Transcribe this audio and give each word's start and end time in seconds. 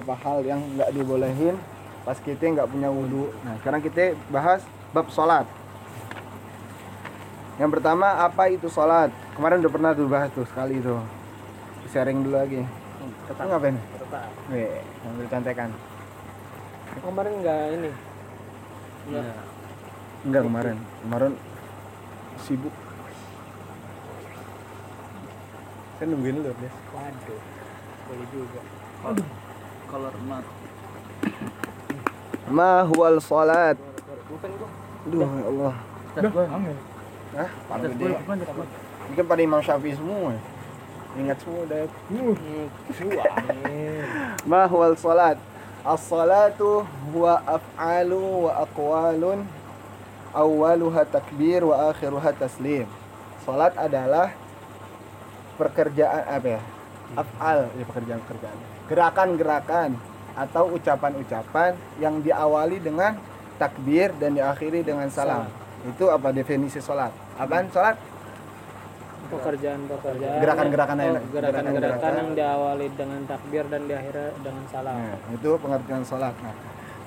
apa 0.00 0.16
hal 0.24 0.40
yang 0.42 0.60
nggak 0.74 0.90
dibolehin 0.96 1.60
pas 2.02 2.16
kita 2.16 2.40
nggak 2.40 2.68
punya 2.72 2.88
wudhu. 2.88 3.28
Nah, 3.44 3.54
sekarang 3.60 3.80
kita 3.84 4.16
bahas 4.32 4.64
bab 4.96 5.06
sholat. 5.12 5.44
Yang 7.60 7.70
pertama 7.76 8.24
apa 8.24 8.48
itu 8.48 8.72
sholat? 8.72 9.12
Kemarin 9.36 9.60
udah 9.60 9.72
pernah 9.72 9.90
tuh 9.92 10.08
bahas 10.08 10.32
tuh 10.32 10.48
sekali 10.48 10.80
itu. 10.80 10.96
Sharing 11.92 12.24
dulu 12.24 12.40
lagi. 12.40 12.64
Itu 13.28 13.32
ngapain? 13.36 13.76
Tetap. 13.76 14.30
Nih, 14.48 14.80
sambil 15.04 15.26
contekan. 15.28 15.70
Kemarin 17.04 17.32
enggak 17.44 17.62
ini. 17.76 17.90
Enggak. 19.06 19.36
Enggak 20.24 20.42
kemarin. 20.48 20.76
Kemarin 21.04 21.32
sibuk. 22.40 22.74
Saya 26.00 26.06
nungguin 26.16 26.40
lu, 26.40 26.48
Des. 26.48 26.74
Waduh. 26.96 27.40
Boleh 28.08 28.26
juga. 28.32 28.60
Color 29.90 30.14
mat. 30.30 30.46
Ma 32.46 32.86
huwal 32.86 33.18
gua. 33.18 33.74
Duh, 35.10 35.26
ya 35.26 35.46
Allah. 35.50 35.74
Hah? 37.34 37.50
Atas 37.74 37.90
gede. 37.98 38.14
Ini 38.14 39.14
kan 39.18 39.26
pada 39.26 39.42
Imam 39.42 39.58
Syafi'i 39.58 39.98
semua. 39.98 40.38
Ingat 41.18 41.42
semua 41.42 41.66
deh. 41.66 41.90
Ma 44.46 44.70
huwal 44.70 44.94
salat? 44.94 45.42
As-salatu 45.82 46.86
huwa 47.10 47.42
af'alu 47.42 48.46
wa 48.46 48.62
aqwalun 48.62 49.42
awwaluha 50.30 51.02
takbir 51.02 51.66
wa 51.66 51.90
akhiruha 51.90 52.30
taslim. 52.38 52.86
Salat 53.42 53.74
adalah 53.74 54.30
pekerjaan 55.58 56.22
apa 56.30 56.48
ya? 56.58 56.62
Af'al, 57.18 57.66
ya 57.74 57.84
pekerjaan-pekerjaan. 57.90 58.58
Gerakan-gerakan 58.90 59.94
atau 60.34 60.74
ucapan-ucapan 60.74 61.78
yang 62.02 62.18
diawali 62.18 62.82
dengan 62.82 63.14
takbir 63.54 64.10
dan 64.18 64.34
diakhiri 64.34 64.82
dengan 64.82 65.06
salam. 65.06 65.46
Itu 65.86 66.10
apa 66.10 66.34
definisi 66.34 66.82
salat? 66.82 67.14
Apaan 67.38 67.70
salat? 67.70 67.94
Pekerjaan-pekerjaan. 69.30 70.38
Gerakan-gerakan 70.42 70.96
Oh, 70.98 71.08
enak. 71.14 71.22
Gerakan-gerakan. 71.30 72.12
yang 72.18 72.30
diawali 72.34 72.86
dengan 72.98 73.20
takbir 73.30 73.64
dan 73.70 73.82
diakhiri 73.86 74.26
dengan 74.42 74.64
salam. 74.74 74.96
Nah, 74.98 75.18
itu 75.38 75.50
pengertian 75.54 76.02
sholat. 76.02 76.34
Nah, 76.42 76.54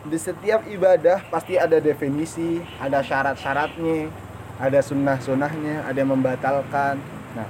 di 0.08 0.18
setiap 0.20 0.64
ibadah 0.64 1.20
pasti 1.28 1.60
ada 1.60 1.84
definisi, 1.84 2.64
ada 2.80 3.04
syarat-syaratnya, 3.04 4.08
ada 4.56 4.80
sunnah-sunnahnya, 4.80 5.84
ada 5.84 5.98
yang 6.00 6.16
membatalkan. 6.16 6.96
Nah, 7.36 7.48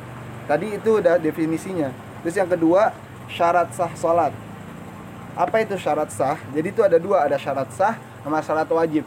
tadi 0.49 0.73
itu 0.73 0.97
udah 0.97 1.21
definisinya. 1.21 1.93
Terus 2.25 2.35
yang 2.39 2.49
kedua, 2.49 2.89
syarat 3.31 3.71
sah 3.75 3.91
sholat. 3.95 4.33
Apa 5.33 5.65
itu 5.65 5.75
syarat 5.79 6.09
sah? 6.13 6.37
Jadi 6.53 6.67
itu 6.69 6.81
ada 6.85 6.97
dua, 7.01 7.25
ada 7.25 7.37
syarat 7.39 7.69
sah 7.73 7.97
sama 8.21 8.39
syarat 8.43 8.69
wajib. 8.69 9.05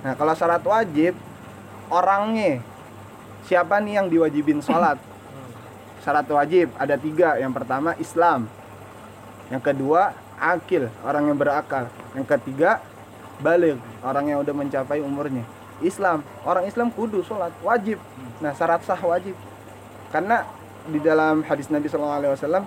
Nah, 0.00 0.16
kalau 0.16 0.32
syarat 0.32 0.62
wajib, 0.64 1.12
orangnya 1.92 2.62
siapa 3.44 3.82
nih 3.82 4.00
yang 4.00 4.06
diwajibin 4.08 4.64
sholat? 4.64 4.96
Syarat 6.00 6.24
wajib 6.30 6.72
ada 6.80 6.96
tiga. 6.96 7.36
Yang 7.36 7.52
pertama 7.60 7.92
Islam, 8.00 8.48
yang 9.52 9.60
kedua 9.60 10.14
akil, 10.40 10.88
orang 11.04 11.28
yang 11.28 11.36
berakal. 11.36 11.90
Yang 12.16 12.26
ketiga 12.38 12.80
balik, 13.44 13.76
orang 14.00 14.24
yang 14.30 14.38
udah 14.40 14.54
mencapai 14.56 15.04
umurnya. 15.04 15.44
Islam, 15.80 16.24
orang 16.44 16.68
Islam 16.68 16.88
kudu 16.92 17.24
sholat 17.24 17.52
wajib. 17.60 18.00
Nah 18.40 18.52
syarat 18.56 18.84
sah 18.84 19.00
wajib. 19.00 19.36
Karena 20.12 20.44
di 20.88 20.98
dalam 21.00 21.44
hadis 21.44 21.68
Nabi 21.68 21.88
SAW, 21.88 22.64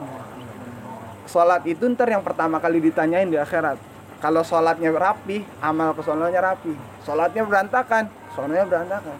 sholat 1.27 1.63
itu 1.67 1.85
ntar 1.91 2.09
yang 2.09 2.23
pertama 2.23 2.59
kali 2.59 2.79
ditanyain 2.83 3.27
di 3.27 3.37
akhirat. 3.39 3.79
Kalau 4.23 4.39
sholatnya 4.39 4.93
rapi, 4.95 5.43
amal 5.59 5.91
kesononya 5.95 6.39
rapi. 6.39 6.71
Sholatnya 7.03 7.43
berantakan, 7.43 8.07
sononya 8.31 8.63
berantakan. 8.63 9.17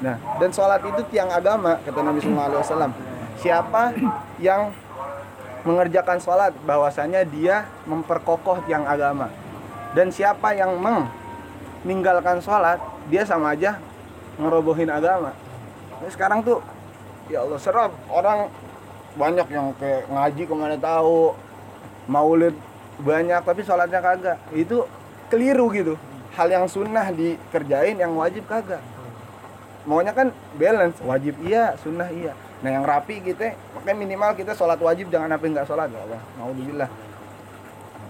Nah, 0.00 0.16
dan 0.40 0.48
sholat 0.48 0.80
itu 0.80 1.02
tiang 1.12 1.28
agama, 1.28 1.76
kata 1.84 2.00
Nabi 2.00 2.18
SAW. 2.24 2.92
Siapa 3.36 3.92
yang 4.40 4.72
mengerjakan 5.64 6.16
sholat 6.16 6.56
bahwasanya 6.64 7.20
dia 7.28 7.68
memperkokoh 7.84 8.64
tiang 8.64 8.88
agama 8.88 9.28
dan 9.92 10.08
siapa 10.08 10.56
yang 10.56 10.80
meninggalkan 10.80 12.40
sholat 12.40 12.80
dia 13.12 13.28
sama 13.28 13.52
aja 13.52 13.76
ngerobohin 14.40 14.88
agama 14.88 15.36
Nah, 16.00 16.08
sekarang 16.08 16.40
tuh 16.40 16.64
ya 17.28 17.44
Allah 17.44 17.60
serap 17.60 17.92
orang 18.08 18.48
banyak 19.18 19.46
yang 19.50 19.74
kayak 19.78 20.06
ngaji 20.06 20.42
ke 20.46 20.54
mana 20.54 20.76
tahu 20.78 21.34
maulid 22.06 22.54
banyak 23.00 23.40
tapi 23.42 23.60
sholatnya 23.64 24.00
kagak. 24.02 24.38
Itu 24.54 24.86
keliru 25.32 25.72
gitu. 25.72 25.94
Hal 26.36 26.46
yang 26.50 26.66
sunnah 26.70 27.10
dikerjain 27.10 27.98
yang 27.98 28.14
wajib 28.14 28.46
kagak. 28.46 28.82
Maunya 29.88 30.12
kan 30.12 30.30
balance 30.60 31.00
wajib 31.00 31.34
iya 31.40 31.74
sunnah 31.80 32.06
iya. 32.12 32.36
Nah 32.60 32.70
yang 32.70 32.84
rapi 32.84 33.24
kita 33.24 33.56
makanya 33.72 33.96
minimal 33.96 34.30
kita 34.36 34.52
sholat 34.52 34.76
wajib 34.76 35.08
jangan 35.08 35.32
apa 35.32 35.40
nggak 35.40 35.64
sholat 35.64 35.88
ya 35.88 36.04
Allah 36.04 36.20
mau 36.36 36.52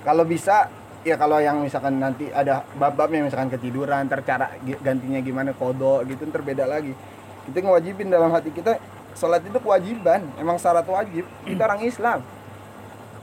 kalau 0.01 0.25
bisa 0.25 0.67
ya 1.05 1.15
kalau 1.17 1.39
yang 1.39 1.61
misalkan 1.61 2.01
nanti 2.01 2.29
ada 2.33 2.65
bab-babnya 2.77 3.25
misalkan 3.25 3.53
ketiduran 3.53 4.09
tercara 4.09 4.57
gantinya 4.81 5.21
gimana 5.21 5.53
kodo 5.53 6.03
gitu 6.09 6.25
ntar 6.29 6.43
beda 6.43 6.65
lagi. 6.67 6.97
Kita 7.49 7.63
ngewajibin 7.65 8.13
dalam 8.13 8.33
hati 8.33 8.53
kita 8.53 8.77
sholat 9.15 9.43
itu 9.45 9.59
kewajiban 9.59 10.25
emang 10.39 10.57
syarat 10.57 10.87
wajib 10.87 11.25
kita 11.47 11.63
orang 11.67 11.83
Islam. 11.83 12.21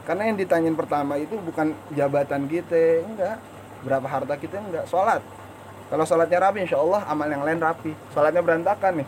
Karena 0.07 0.31
yang 0.31 0.39
ditanyain 0.39 0.75
pertama 0.75 1.19
itu 1.19 1.35
bukan 1.35 1.75
jabatan 1.91 2.47
kita 2.47 3.03
enggak. 3.03 3.37
Berapa 3.83 4.07
harta 4.07 4.39
kita 4.39 4.55
enggak. 4.63 4.87
Sholat. 4.87 5.19
Kalau 5.91 6.03
sholatnya 6.07 6.39
rapi 6.47 6.63
insya 6.63 6.79
Allah 6.79 7.03
amal 7.11 7.27
yang 7.27 7.43
lain 7.43 7.59
rapi. 7.59 7.91
Sholatnya 8.15 8.39
berantakan 8.39 9.03
nih. 9.03 9.07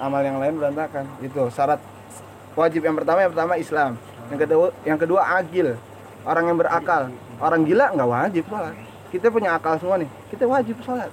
Amal 0.00 0.24
yang 0.24 0.40
lain 0.40 0.56
berantakan. 0.56 1.04
Itu 1.20 1.52
syarat 1.52 1.80
wajib 2.56 2.80
yang 2.80 2.96
pertama 2.96 3.28
yang 3.28 3.32
pertama 3.36 3.60
Islam. 3.60 4.00
Yang 4.32 4.38
kedua 4.48 4.66
yang 4.88 4.98
kedua 4.98 5.20
agil. 5.36 5.76
Orang 6.24 6.44
yang 6.48 6.56
berakal. 6.56 7.12
Orang 7.44 7.68
gila 7.68 7.92
nggak 7.92 8.08
wajib 8.08 8.44
sholat. 8.48 8.74
Kita 9.12 9.28
punya 9.28 9.52
akal 9.52 9.76
semua 9.76 10.00
nih. 10.00 10.08
Kita 10.32 10.48
wajib 10.48 10.80
sholat. 10.80 11.12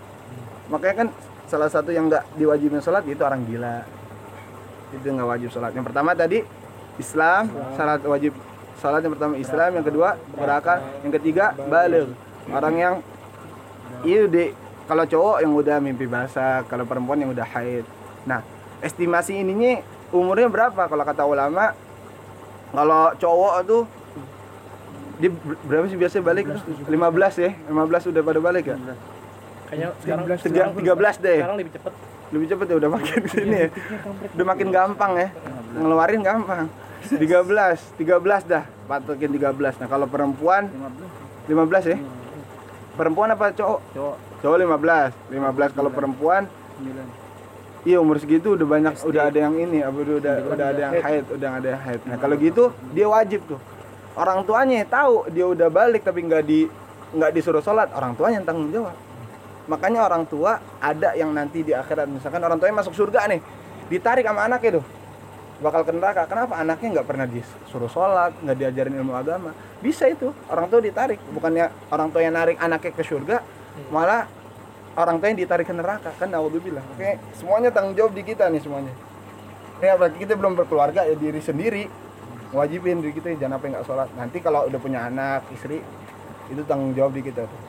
Makanya 0.71 0.95
kan 0.95 1.07
salah 1.45 1.67
satu 1.67 1.91
yang 1.91 2.07
nggak 2.07 2.23
diwajibin 2.39 2.79
sholat 2.79 3.03
itu 3.03 3.21
orang 3.21 3.43
gila 3.45 3.83
itu 4.95 5.07
nggak 5.07 5.27
wajib 5.27 5.49
sholat. 5.49 5.71
Yang 5.71 5.85
pertama 5.85 6.11
tadi 6.11 6.39
Islam 6.95 7.43
syarat 7.75 8.01
wajib 8.01 8.31
sholat 8.75 8.99
yang 8.99 9.13
pertama 9.13 9.33
Islam 9.35 9.69
yang 9.73 9.85
kedua 9.85 10.09
berakal 10.31 10.77
yang 11.01 11.13
ketiga 11.13 11.45
balik. 11.65 12.07
Orang 12.47 12.75
yang 12.75 12.95
iya 14.01 14.23
deh 14.25 14.53
kalau 14.85 15.03
cowok 15.03 15.37
yang 15.41 15.51
udah 15.51 15.77
mimpi 15.79 16.05
basah 16.05 16.61
kalau 16.65 16.85
perempuan 16.85 17.17
yang 17.17 17.29
udah 17.29 17.45
haid. 17.47 17.83
Nah 18.23 18.41
estimasi 18.79 19.35
ininya 19.35 19.81
umurnya 20.09 20.47
berapa? 20.47 20.81
Kalau 20.85 21.03
kata 21.03 21.23
ulama 21.23 21.73
kalau 22.69 23.11
cowok 23.15 23.55
tuh 23.65 23.83
dia 25.15 25.31
ber- 25.31 25.59
berapa 25.63 25.85
sih 25.87 25.95
biasanya 25.95 26.23
balik? 26.23 26.45
15 26.85 26.91
ya? 27.37 27.51
15 27.65 28.11
udah 28.11 28.21
pada 28.21 28.39
balik 28.39 28.65
ya? 28.67 28.75
Kayaknya 29.65 29.87
sekarang 29.97 30.25
Tiga- 30.37 30.69
13 30.75 31.15
deh. 31.17 31.39
sekarang 31.39 31.57
lebih 31.57 31.71
cepet. 31.73 31.93
Lebih 32.35 32.47
cepet 32.51 32.67
ya 32.67 32.75
udah 32.75 32.91
makin 32.91 33.21
sini 33.31 33.57
ya. 33.63 33.69
udah 34.35 34.45
makin 34.45 34.67
gampang 34.67 35.11
ya. 35.15 35.29
Ngeluarin 35.79 36.21
gampang. 36.21 36.67
13 37.07 37.15
13 37.95 38.51
dah. 38.51 38.63
Patokin 38.85 39.31
13 39.31 39.79
nah 39.79 39.87
kalau 39.87 40.07
perempuan 40.11 40.67
15 41.47 41.91
ya. 41.95 41.97
Perempuan 42.99 43.31
apa 43.31 43.55
cowok? 43.55 43.79
Cowok. 43.95 44.15
Cowok 44.43 44.57
15 45.31 45.31
15 45.31 45.77
kalau 45.77 45.91
perempuan? 45.95 46.43
9. 46.83 47.87
iya 47.87 48.01
umur 48.01 48.17
segitu 48.17 48.57
udah 48.57 48.67
banyak 48.67 48.93
udah 49.05 49.29
ada 49.29 49.39
yang 49.45 49.55
ini 49.61 49.85
apa 49.85 49.93
udah 49.93 50.17
udah, 50.17 50.35
udah 50.57 50.67
ada 50.73 50.81
yang 50.89 50.93
haid 50.99 51.25
udah 51.31 51.49
ada 51.55 51.67
yang 51.71 51.81
haid. 51.85 52.01
Nah 52.03 52.17
kalau 52.19 52.35
gitu 52.35 52.63
dia 52.91 53.07
wajib 53.07 53.45
tuh. 53.47 53.61
Orang 54.15 54.47
tuanya 54.47 54.83
tahu 54.87 55.27
dia 55.31 55.45
udah 55.45 55.69
balik 55.69 56.01
tapi 56.01 56.25
nggak 56.25 56.43
di 56.43 56.65
nggak 57.15 57.31
disuruh 57.31 57.63
sholat 57.63 57.93
orang 57.95 58.17
tuanya 58.17 58.41
yang 58.41 58.47
tanggung 58.47 58.71
jawab 58.73 59.04
makanya 59.65 60.05
orang 60.05 60.23
tua 60.29 60.61
ada 60.81 61.13
yang 61.17 61.33
nanti 61.33 61.61
di 61.65 61.73
akhirat. 61.73 62.09
Misalkan 62.09 62.41
orang 62.41 62.57
tuanya 62.61 62.81
masuk 62.81 62.93
surga 62.93 63.25
nih 63.29 63.41
ditarik 63.89 64.25
sama 64.25 64.45
anaknya 64.45 64.81
tuh. 64.81 64.85
Bakal 65.55 65.87
ke 65.87 65.91
neraka. 65.95 66.27
Kenapa? 66.27 66.59
Anaknya 66.59 66.99
nggak 66.99 67.07
pernah 67.07 67.25
disuruh 67.29 67.87
sholat 67.87 68.35
nggak 68.43 68.57
diajarin 68.59 68.93
ilmu 68.99 69.15
agama. 69.15 69.55
Bisa 69.79 70.09
itu. 70.09 70.35
Orang 70.51 70.67
tua 70.67 70.83
ditarik. 70.83 71.17
Bukannya 71.31 71.71
orang 71.93 72.11
tua 72.11 72.21
yang 72.25 72.35
narik 72.35 72.59
anaknya 72.59 72.91
ke 72.91 73.03
surga 73.03 73.37
malah 73.91 74.27
orang 74.95 75.19
tua 75.19 75.27
yang 75.31 75.39
ditarik 75.39 75.65
ke 75.67 75.73
neraka. 75.73 76.11
Kan 76.19 76.31
naudzubillah. 76.31 76.83
Oke 76.95 77.19
semuanya 77.39 77.71
tanggung 77.71 77.95
jawab 77.95 78.11
di 78.11 78.23
kita 78.27 78.51
nih 78.51 78.61
semuanya. 78.61 78.93
Ya 79.79 79.95
berarti 79.99 80.17
kita 80.19 80.35
belum 80.35 80.55
berkeluarga 80.59 81.07
ya 81.07 81.15
diri 81.15 81.39
sendiri. 81.39 81.83
Wajibin 82.55 83.03
diri 83.03 83.11
kita 83.15 83.35
jangan 83.35 83.59
apa 83.59 83.65
nggak 83.67 83.85
sholat. 83.87 84.09
Nanti 84.15 84.39
kalau 84.43 84.67
udah 84.67 84.79
punya 84.79 85.07
anak 85.07 85.47
istri 85.51 85.79
itu 86.51 86.61
tanggung 86.67 86.91
jawab 86.93 87.15
di 87.15 87.23
kita 87.25 87.47
tuh. 87.47 87.61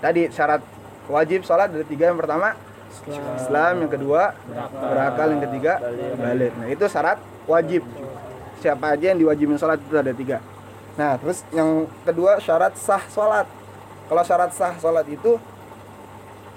Tadi 0.00 0.32
syarat 0.32 0.64
wajib 1.10 1.44
sholat 1.44 1.68
ada 1.72 1.84
tiga 1.84 2.10
yang 2.12 2.18
pertama 2.20 2.56
Islam 3.36 3.84
yang 3.84 3.90
kedua 3.90 4.32
berakal 4.72 5.28
yang 5.34 5.42
ketiga 5.50 5.72
balik 6.16 6.52
nah 6.56 6.66
itu 6.70 6.84
syarat 6.88 7.18
wajib 7.44 7.82
siapa 8.62 8.96
aja 8.96 9.12
yang 9.12 9.18
diwajibin 9.20 9.58
sholat 9.60 9.82
itu 9.82 9.96
ada 9.98 10.14
tiga 10.14 10.38
Nah, 10.94 11.18
terus 11.18 11.42
yang 11.50 11.90
kedua 12.06 12.38
syarat 12.38 12.78
sah 12.78 13.02
sholat. 13.10 13.50
Kalau 14.06 14.22
syarat 14.22 14.50
sah 14.54 14.74
sholat 14.78 15.06
itu 15.10 15.42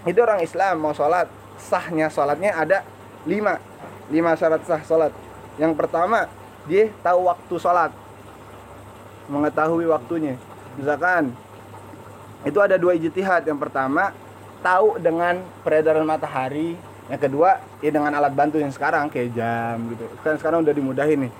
itu 0.05 0.19
orang 0.21 0.45
Islam 0.45 0.77
mau 0.77 0.93
sholat 0.93 1.25
sahnya 1.57 2.07
sholatnya 2.07 2.53
ada 2.53 2.85
lima 3.25 3.57
lima 4.13 4.37
syarat 4.37 4.61
sah 4.69 4.81
sholat. 4.85 5.09
Yang 5.57 5.73
pertama 5.73 6.29
dia 6.69 6.93
tahu 7.01 7.25
waktu 7.25 7.55
sholat, 7.57 7.89
mengetahui 9.25 9.89
waktunya. 9.89 10.37
Misalkan 10.77 11.33
itu 12.45 12.59
ada 12.61 12.77
dua 12.77 12.93
ijtihad. 12.93 13.41
Yang 13.41 13.57
pertama 13.65 14.13
tahu 14.67 14.87
dengan 14.99 15.39
peredaran 15.63 16.03
matahari. 16.03 16.75
Yang 17.07 17.31
kedua 17.31 17.63
ya 17.79 17.87
dengan 17.87 18.11
alat 18.11 18.35
bantu 18.35 18.59
yang 18.59 18.67
sekarang 18.75 19.07
kayak 19.07 19.31
jam 19.31 19.79
gitu. 19.95 20.03
Kan 20.19 20.35
sekarang 20.35 20.67
udah 20.67 20.75
dimudahin 20.75 21.27
nih. 21.27 21.33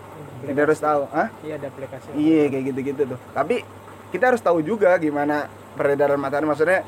Kita 0.47 0.59
harus 0.63 0.79
tahu, 0.79 1.01
ah? 1.11 1.27
Iya 1.43 1.59
ada 1.59 1.67
aplikasi. 1.67 2.07
Iya 2.15 2.47
kayak 2.47 2.63
gitu-gitu 2.71 3.01
tuh. 3.03 3.19
Tapi 3.35 3.67
kita 4.15 4.31
harus 4.31 4.39
tahu 4.39 4.63
juga 4.63 4.95
gimana 4.95 5.51
peredaran 5.75 6.15
matahari. 6.15 6.47
Maksudnya 6.47 6.87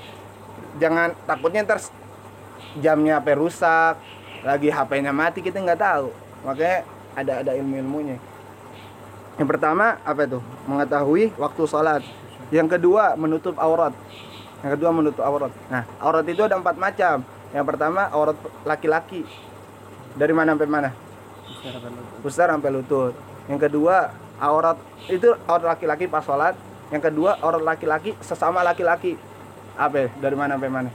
jangan 0.79 1.11
takutnya 1.27 1.67
ntar 1.67 1.83
jamnya 2.79 3.19
apa 3.19 3.35
rusak, 3.35 3.99
lagi 4.47 4.71
HP-nya 4.71 5.11
mati 5.11 5.43
kita 5.43 5.59
nggak 5.59 5.81
tahu. 5.81 6.07
Makanya 6.47 6.87
ada 7.19 7.33
ada 7.43 7.51
ilmu-ilmunya. 7.59 8.15
Yang 9.35 9.47
pertama 9.55 9.99
apa 10.07 10.23
itu? 10.23 10.39
Mengetahui 10.71 11.35
waktu 11.35 11.61
sholat. 11.67 12.03
Yang 12.47 12.79
kedua 12.79 13.19
menutup 13.19 13.59
aurat. 13.59 13.91
Yang 14.63 14.71
kedua 14.75 14.89
menutup 14.91 15.23
aurat. 15.23 15.51
Nah 15.71 15.83
aurat 15.99 16.25
itu 16.27 16.41
ada 16.43 16.55
empat 16.59 16.75
macam. 16.75 17.23
Yang 17.55 17.65
pertama 17.65 18.07
aurat 18.11 18.37
laki-laki. 18.67 19.23
Dari 20.19 20.33
mana 20.35 20.53
sampai 20.53 20.69
mana? 20.69 20.89
besar 22.23 22.51
sampai 22.51 22.71
lutut. 22.71 23.13
Yang 23.49 23.69
kedua, 23.69 24.13
aurat 24.39 24.77
itu 25.09 25.33
aurat 25.49 25.75
laki-laki 25.75 26.05
pas 26.05 26.23
sholat. 26.23 26.55
Yang 26.89 27.11
kedua, 27.11 27.37
aurat 27.41 27.61
laki-laki 27.61 28.15
sesama 28.21 28.61
laki-laki. 28.65 29.17
Apa? 29.77 30.09
Dari 30.19 30.35
mana 30.35 30.57
sampai 30.57 30.71
mana? 30.71 30.89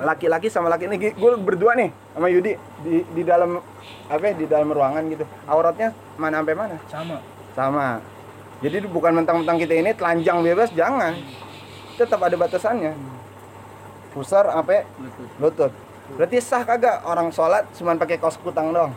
Laki-laki 0.00 0.46
sama 0.46 0.70
laki 0.70 0.86
ini 0.86 1.10
gue 1.10 1.30
berdua 1.42 1.74
nih 1.74 1.90
sama 2.14 2.30
Yudi 2.30 2.54
di 2.86 3.02
di 3.10 3.22
dalam 3.26 3.58
apa? 4.06 4.22
ya, 4.22 4.34
Di 4.38 4.46
dalam 4.46 4.70
ruangan 4.70 5.02
gitu. 5.10 5.26
Auratnya 5.50 5.90
mana 6.14 6.38
sampai 6.42 6.54
mana? 6.54 6.76
Sama. 6.86 7.16
Sama. 7.58 7.88
Jadi 8.60 8.86
bukan 8.86 9.16
mentang-mentang 9.16 9.56
kita 9.58 9.74
ini 9.74 9.90
telanjang 9.96 10.44
bebas, 10.44 10.70
jangan. 10.76 11.16
Tetap 11.96 12.20
ada 12.20 12.36
batasannya. 12.36 12.92
Pusar 14.10 14.50
sampai 14.50 14.82
Lutut. 14.98 15.28
lutut. 15.38 15.72
Berarti 16.10 16.42
sah 16.42 16.66
kagak 16.66 17.06
orang 17.06 17.30
sholat 17.30 17.70
cuman 17.78 17.94
pakai 17.94 18.18
kaos 18.18 18.34
kutang 18.36 18.74
doang? 18.74 18.90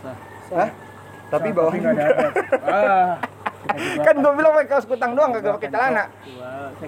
Sah. 0.00 0.16
Hah? 0.54 0.70
Tapi 1.30 1.48
Sah, 1.50 1.56
bawah 1.56 1.72
nggak 1.74 1.94
ada. 1.94 2.06
Ah. 2.70 3.12
kan 4.02 4.14
gue 4.16 4.32
bilang 4.34 4.52
pakai 4.56 4.68
kaos 4.68 4.86
kutang 4.88 5.12
doang 5.12 5.30
kagak 5.30 5.52
pakai 5.60 5.70
celana 5.70 6.04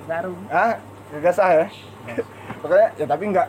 sarung. 0.02 0.34
ah 0.48 0.74
kagak 1.12 1.34
sah 1.36 1.50
ya 1.52 1.66
pokoknya 2.64 2.88
ya 2.96 3.06
tapi 3.06 3.24
enggak 3.28 3.46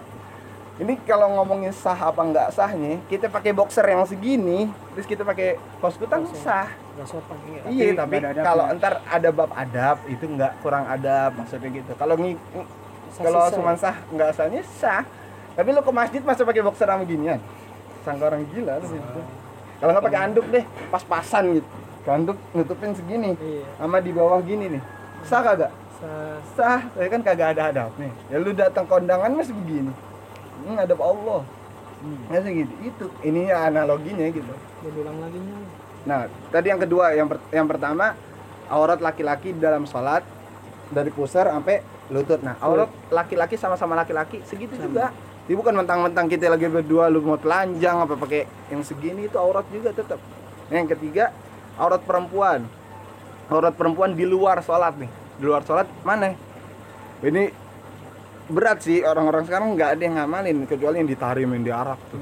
ini 0.81 0.97
kalau 1.05 1.29
ngomongin 1.37 1.69
sah 1.69 1.93
apa 1.93 2.17
enggak 2.25 2.49
sahnya 2.49 2.97
kita 3.05 3.29
pakai 3.29 3.53
boxer 3.53 3.85
yang 3.85 4.01
segini 4.09 4.65
terus 4.97 5.05
kita 5.05 5.21
pakai 5.21 5.61
kaos 5.77 5.93
kutang 6.01 6.25
sah. 6.33 6.65
Nggak 6.97 7.07
sopan 7.09 7.37
iya. 7.45 7.61
iya 7.69 7.91
tapi 7.93 8.17
nggak 8.17 8.41
kalau 8.41 8.65
ntar 8.73 8.97
ada 9.05 9.29
bab 9.29 9.53
adab 9.53 10.01
itu 10.09 10.25
enggak 10.25 10.57
kurang 10.65 10.89
adab 10.89 11.37
maksudnya 11.37 11.69
gitu. 11.69 11.93
Kalau 11.93 12.17
ngi 12.17 12.33
kalau 13.21 13.41
sah. 13.45 13.53
cuma 13.53 13.71
sah 13.77 13.95
enggak 14.09 14.29
sahnya 14.33 14.61
sah. 14.65 15.05
Tapi 15.53 15.69
lu 15.69 15.85
ke 15.85 15.93
masjid 15.93 16.21
masa 16.25 16.41
pakai 16.41 16.65
boxer 16.65 16.89
sama 16.89 17.05
ginian? 17.05 17.37
Sangka 18.01 18.33
orang 18.33 18.41
gila 18.49 18.81
lu 18.81 18.97
gitu. 18.97 19.21
kalau 19.77 19.91
nggak 19.93 20.05
pakai 20.09 20.21
anduk 20.25 20.45
deh 20.49 20.65
pas-pasan 20.89 21.61
gitu. 21.61 21.69
Anduk 22.09 22.37
nutupin 22.57 22.97
segini 22.97 23.37
Iya. 23.37 23.63
sama 23.77 24.01
di 24.01 24.09
bawah 24.09 24.41
gini 24.41 24.73
nih. 24.73 24.83
Sah 25.21 25.45
kagak? 25.45 25.69
Sah. 26.01 26.37
sah 26.57 26.81
saya 26.97 27.07
kan 27.13 27.21
kagak 27.21 27.53
ada 27.55 27.69
adab 27.69 27.93
nih 28.01 28.11
ya 28.27 28.41
lu 28.41 28.51
datang 28.51 28.83
kondangan 28.89 29.31
masih 29.31 29.55
begini 29.55 29.93
adab 30.77 30.99
Allah. 31.01 31.41
Hmm. 32.03 32.27
gitu 32.27 32.73
itu 32.83 33.05
ini 33.23 33.47
analoginya 33.47 34.27
gitu. 34.27 34.53
Dia 34.83 34.91
bilang 34.91 35.17
lagi 35.23 35.39
nah 36.03 36.27
tadi 36.51 36.67
yang 36.67 36.83
kedua 36.83 37.15
yang 37.15 37.31
per- 37.31 37.47
yang 37.55 37.63
pertama 37.63 38.11
aurat 38.67 38.99
laki-laki 38.99 39.55
dalam 39.55 39.87
sholat 39.87 40.19
dari 40.91 41.07
pusar 41.15 41.47
sampai 41.47 41.79
lutut. 42.11 42.43
Nah 42.43 42.59
aurat 42.59 42.91
laki-laki 43.07 43.55
sama-sama 43.55 43.95
laki-laki 43.95 44.43
segitu 44.43 44.75
juga. 44.75 45.15
Jadi 45.47 45.55
bukan 45.59 45.75
mentang-mentang 45.75 46.27
kita 46.27 46.51
lagi 46.51 46.67
berdua 46.67 47.07
lu 47.07 47.23
mau 47.23 47.39
telanjang 47.39 47.99
apa 47.99 48.15
pakai 48.19 48.47
yang 48.71 48.83
segini 48.83 49.27
itu 49.27 49.35
aurat 49.39 49.63
juga 49.71 49.95
tetap 49.95 50.19
yang 50.71 50.87
ketiga 50.87 51.31
aurat 51.79 52.03
perempuan. 52.03 52.67
Aurat 53.47 53.75
perempuan 53.75 54.11
di 54.11 54.27
luar 54.27 54.59
sholat 54.59 54.95
nih. 54.99 55.11
Di 55.39 55.43
luar 55.43 55.63
sholat 55.63 55.87
mana? 56.03 56.35
Ini 57.23 57.62
berat 58.51 58.83
sih 58.83 58.99
orang-orang 59.03 59.47
sekarang 59.47 59.75
nggak 59.75 59.89
ada 59.95 60.01
yang 60.03 60.15
ngamalin 60.19 60.57
kecuali 60.67 60.99
yang 60.99 61.09
ditarim 61.09 61.49
yang 61.55 61.63
diarak 61.63 61.99
tuh. 62.11 62.19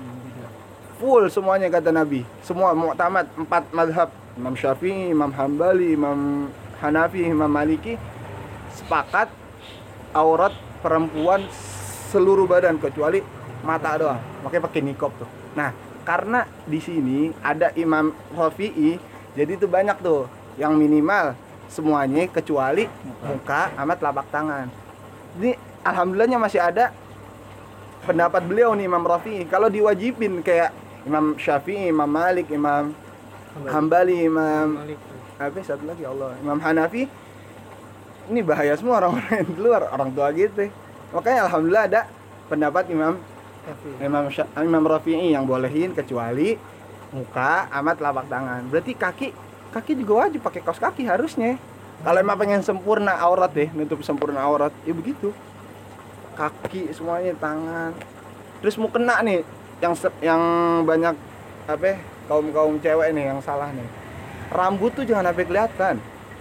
Full 1.02 1.34
semuanya 1.34 1.66
kata 1.74 1.90
Nabi. 1.90 2.22
Semua 2.46 2.78
mu'tamad 2.78 3.26
empat 3.34 3.74
madhab. 3.74 4.10
Imam 4.32 4.56
Syafi'i, 4.56 5.12
Imam 5.12 5.34
Hambali, 5.34 5.92
Imam 5.92 6.48
Hanafi, 6.80 7.26
Imam 7.26 7.50
Maliki. 7.50 7.98
Sepakat 8.72 9.28
aurat 10.16 10.56
perempuan 10.80 11.44
seluruh 12.14 12.46
badan 12.46 12.78
kecuali 12.78 13.20
mata 13.66 13.98
doang. 13.98 14.22
Makanya 14.46 14.64
pakai 14.70 14.82
nikob 14.86 15.12
tuh. 15.18 15.30
Nah 15.58 15.74
karena 16.06 16.46
di 16.70 16.78
sini 16.78 17.34
ada 17.42 17.74
Imam 17.74 18.14
Syafi'i 18.38 19.02
jadi 19.34 19.58
itu 19.58 19.66
banyak 19.66 19.98
tuh. 20.06 20.30
Yang 20.60 20.74
minimal 20.78 21.34
semuanya 21.72 22.28
kecuali 22.30 22.86
muka 23.26 23.74
sama 23.74 23.98
telapak 23.98 24.28
tangan. 24.30 24.68
Ini 25.40 25.71
alhamdulillahnya 25.86 26.38
masih 26.38 26.62
ada 26.62 26.94
pendapat 28.06 28.42
beliau 28.46 28.74
nih 28.74 28.86
Imam 28.90 29.04
Rafi'i. 29.06 29.46
Kalau 29.46 29.70
diwajibin 29.70 30.42
kayak 30.42 30.74
Imam 31.06 31.38
Syafi'i, 31.38 31.90
Imam 31.90 32.10
Malik, 32.10 32.50
Imam 32.50 32.94
Hambali, 33.68 34.26
Imam 34.26 34.80
apa 35.42 35.58
satu 35.66 35.84
lagi 35.90 36.06
Allah. 36.06 36.38
Imam 36.40 36.58
Hanafi 36.62 37.10
ini 38.30 38.40
bahaya 38.46 38.78
semua 38.78 39.02
orang-orang 39.02 39.44
yang 39.44 39.50
di 39.50 39.60
luar 39.60 39.82
orang 39.90 40.10
tua 40.14 40.30
gitu. 40.32 40.70
Makanya 41.12 41.50
alhamdulillah 41.50 41.86
ada 41.90 42.02
pendapat 42.48 42.88
Imam 42.90 43.18
Tapi 43.62 43.90
Imam 44.02 44.26
Sya- 44.34 44.50
Imam 44.58 44.82
Rafi'i 44.82 45.38
yang 45.38 45.46
bolehin 45.46 45.94
kecuali 45.94 46.58
muka 47.14 47.70
amat 47.70 47.96
telapak 48.02 48.26
tangan. 48.26 48.66
Berarti 48.72 48.94
kaki 48.98 49.28
kaki 49.70 49.92
juga 50.02 50.26
wajib 50.26 50.42
pakai 50.42 50.62
kaos 50.66 50.82
kaki 50.82 51.06
harusnya. 51.06 51.62
Kalau 52.02 52.18
emang 52.18 52.34
pengen 52.34 52.66
sempurna 52.66 53.14
aurat 53.22 53.54
deh 53.54 53.70
nutup 53.78 54.02
sempurna 54.02 54.42
aurat 54.42 54.74
ya 54.82 54.94
begitu 54.98 55.30
kaki 56.34 56.92
semuanya 56.92 57.34
tangan. 57.36 57.92
Terus 58.60 58.76
mau 58.76 58.88
kena 58.88 59.20
nih 59.22 59.42
yang 59.80 59.94
se- 59.94 60.20
yang 60.20 60.42
banyak 60.84 61.16
apa 61.66 61.98
kaum 62.26 62.48
kaum 62.50 62.76
cewek 62.78 63.12
nih 63.12 63.26
yang 63.28 63.40
salah 63.40 63.70
nih. 63.70 63.88
Rambut 64.50 64.92
tuh 64.92 65.04
jangan 65.04 65.28
sampai 65.28 65.46
kelihatan. 65.46 65.96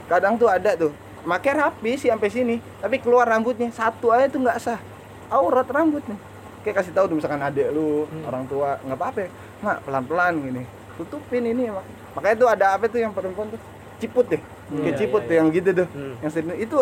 Kadang 0.07 0.35
tuh 0.35 0.47
ada 0.47 0.75
tuh 0.75 0.93
makai 1.23 1.53
rapi 1.53 1.95
sih 1.95 2.09
sampai 2.09 2.27
sini 2.27 2.57
tapi 2.79 2.97
keluar 2.97 3.25
rambutnya 3.25 3.69
satu 3.71 4.11
aja 4.11 4.27
tuh 4.27 4.41
nggak 4.41 4.59
sah. 4.59 4.81
Aurat 5.29 5.67
rambutnya. 5.67 6.19
Kayak 6.61 6.83
kasih 6.83 6.93
tahu 6.93 7.07
tuh 7.07 7.17
misalkan 7.17 7.41
adek 7.41 7.71
lu 7.71 8.05
Hmm. 8.05 8.27
orang 8.27 8.45
tua 8.45 8.77
nggak 8.81 8.99
apa-apa 8.99 9.25
mak 9.61 9.77
pelan 9.83 10.05
pelan 10.05 10.33
gini. 10.41 10.63
Tutupin 10.97 11.45
ini 11.47 11.69
mak. 11.69 11.87
Makanya 12.13 12.37
tuh 12.37 12.49
ada 12.49 12.67
apa 12.75 12.85
tuh 12.85 12.99
yang 12.99 13.13
perempuan 13.13 13.49
tuh? 13.49 13.61
Ciput 13.97 14.27
deh. 14.27 14.43
Hmm. 14.69 14.81
kayak 14.81 14.87
Iya, 14.87 14.99
ciput 14.99 15.21
iya, 15.21 15.25
tuh 15.25 15.33
iya. 15.33 15.41
yang 15.41 15.49
gitu 15.51 15.71
tuh. 15.75 15.89
Hmm. 15.91 16.15
yang 16.19 16.31
sering 16.31 16.51
itu 16.59 16.77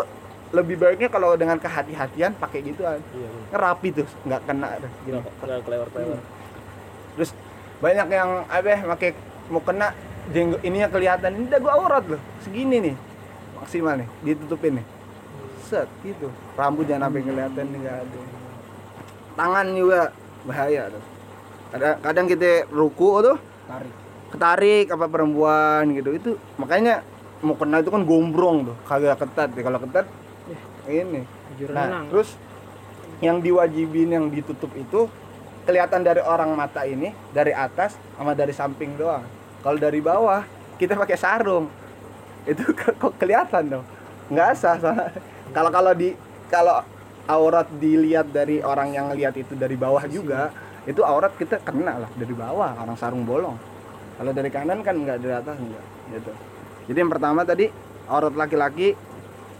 lebih 0.49 0.75
baiknya 0.75 1.07
kalau 1.07 1.37
dengan 1.37 1.57
kehati-hatian 1.57 2.33
pakai 2.35 2.65
gituan 2.65 2.97
Iya. 3.13 3.29
ngerapi 3.53 3.87
tuh 3.93 4.07
nggak 4.25 4.41
kena 4.43 4.69
tuh. 4.81 4.91
Gila 5.05 5.19
kok. 5.21 5.33
Nggak 5.45 5.59
kelewar-kelewar. 5.65 6.19
terus 7.15 7.31
banyak 7.79 8.07
yang 8.09 8.29
apa 8.47 8.75
pakai 8.95 9.09
mau 9.47 9.59
kena 9.59 9.91
jenggot 10.31 10.61
ininya 10.61 10.87
kelihatan 10.87 11.31
ini 11.35 11.47
dagu 11.49 11.67
aurat 11.67 12.05
loh 12.05 12.21
segini 12.39 12.79
nih 12.79 12.95
maksimal 13.59 13.97
nih 13.99 14.07
ditutupin 14.23 14.79
nih 14.79 14.85
set 15.67 15.89
gitu 16.01 16.31
rambut 16.55 16.87
jangan 16.87 17.09
sampai 17.11 17.21
kelihatan 17.21 17.65
nggak 17.65 17.97
ada 17.97 18.19
tangan 19.35 19.67
juga 19.73 20.01
bahaya 20.47 20.81
tuh 20.87 21.03
kadang, 21.69 21.95
kadang 21.99 22.25
kita 22.29 22.51
ruku 22.71 23.09
tuh 23.19 23.37
Tarik. 23.67 23.93
ketarik 24.31 24.85
apa 24.89 25.05
perempuan 25.09 25.83
gitu 25.91 26.09
itu 26.15 26.31
makanya 26.55 27.03
mau 27.41 27.55
kena 27.55 27.83
itu 27.83 27.89
kan 27.91 28.03
gombrong 28.07 28.57
tuh 28.71 28.75
kagak 28.87 29.19
ketat 29.19 29.49
ya 29.55 29.61
kalau 29.65 29.79
ketat 29.83 30.05
ini 30.89 31.21
Jujur 31.55 31.71
Nah, 31.71 31.85
renang. 31.87 32.05
terus 32.09 32.35
yang 33.19 33.39
diwajibin 33.39 34.09
yang 34.09 34.25
ditutup 34.31 34.71
itu 34.75 35.07
kelihatan 35.67 36.01
dari 36.01 36.23
orang 36.23 36.49
mata 36.55 36.87
ini 36.87 37.11
dari 37.29 37.51
atas 37.53 37.93
sama 38.15 38.33
dari 38.33 38.55
samping 38.55 38.95
doang. 38.95 39.21
Kalau 39.61 39.77
dari 39.77 39.99
bawah 39.99 40.41
kita 40.79 40.95
pakai 40.95 41.17
sarung 41.19 41.67
itu 42.47 42.63
kok 43.01 43.13
kelihatan 43.19 43.77
dong. 43.77 43.85
Nggak 44.31 44.51
sah. 44.55 44.77
Kalau 45.51 45.69
kalau 45.69 45.91
di 45.93 46.15
kalau 46.47 46.81
aurat 47.29 47.67
dilihat 47.77 48.31
dari 48.33 48.63
orang 48.63 48.95
yang 48.95 49.07
lihat 49.13 49.37
itu 49.37 49.53
dari 49.53 49.77
bawah 49.77 50.01
juga 50.09 50.49
itu 50.87 51.05
aurat 51.05 51.29
kita 51.37 51.61
kena 51.61 52.07
lah 52.07 52.11
dari 52.17 52.33
bawah 52.33 52.73
orang 52.79 52.97
sarung 52.97 53.27
bolong. 53.27 53.59
Kalau 54.17 54.31
dari 54.31 54.49
kanan 54.49 54.81
kan 54.81 54.95
nggak 54.95 55.17
dari 55.21 55.35
atas 55.35 55.55
enggak 55.59 55.85
gitu. 56.15 56.31
Jadi 56.89 56.97
yang 56.97 57.11
pertama 57.11 57.45
tadi 57.45 57.69
aurat 58.09 58.33
laki-laki 58.33 58.97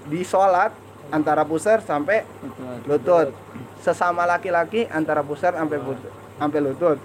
di 0.10 0.22
sholat 0.26 0.74
antara 1.10 1.44
pusar 1.46 1.82
sampai 1.82 2.26
lutut. 2.86 3.34
Sesama 3.82 4.28
laki-laki 4.28 4.86
antara 4.90 5.26
pusar 5.26 5.58
sampai 5.58 5.78
sampai 6.38 6.60
lutut. 6.62 6.98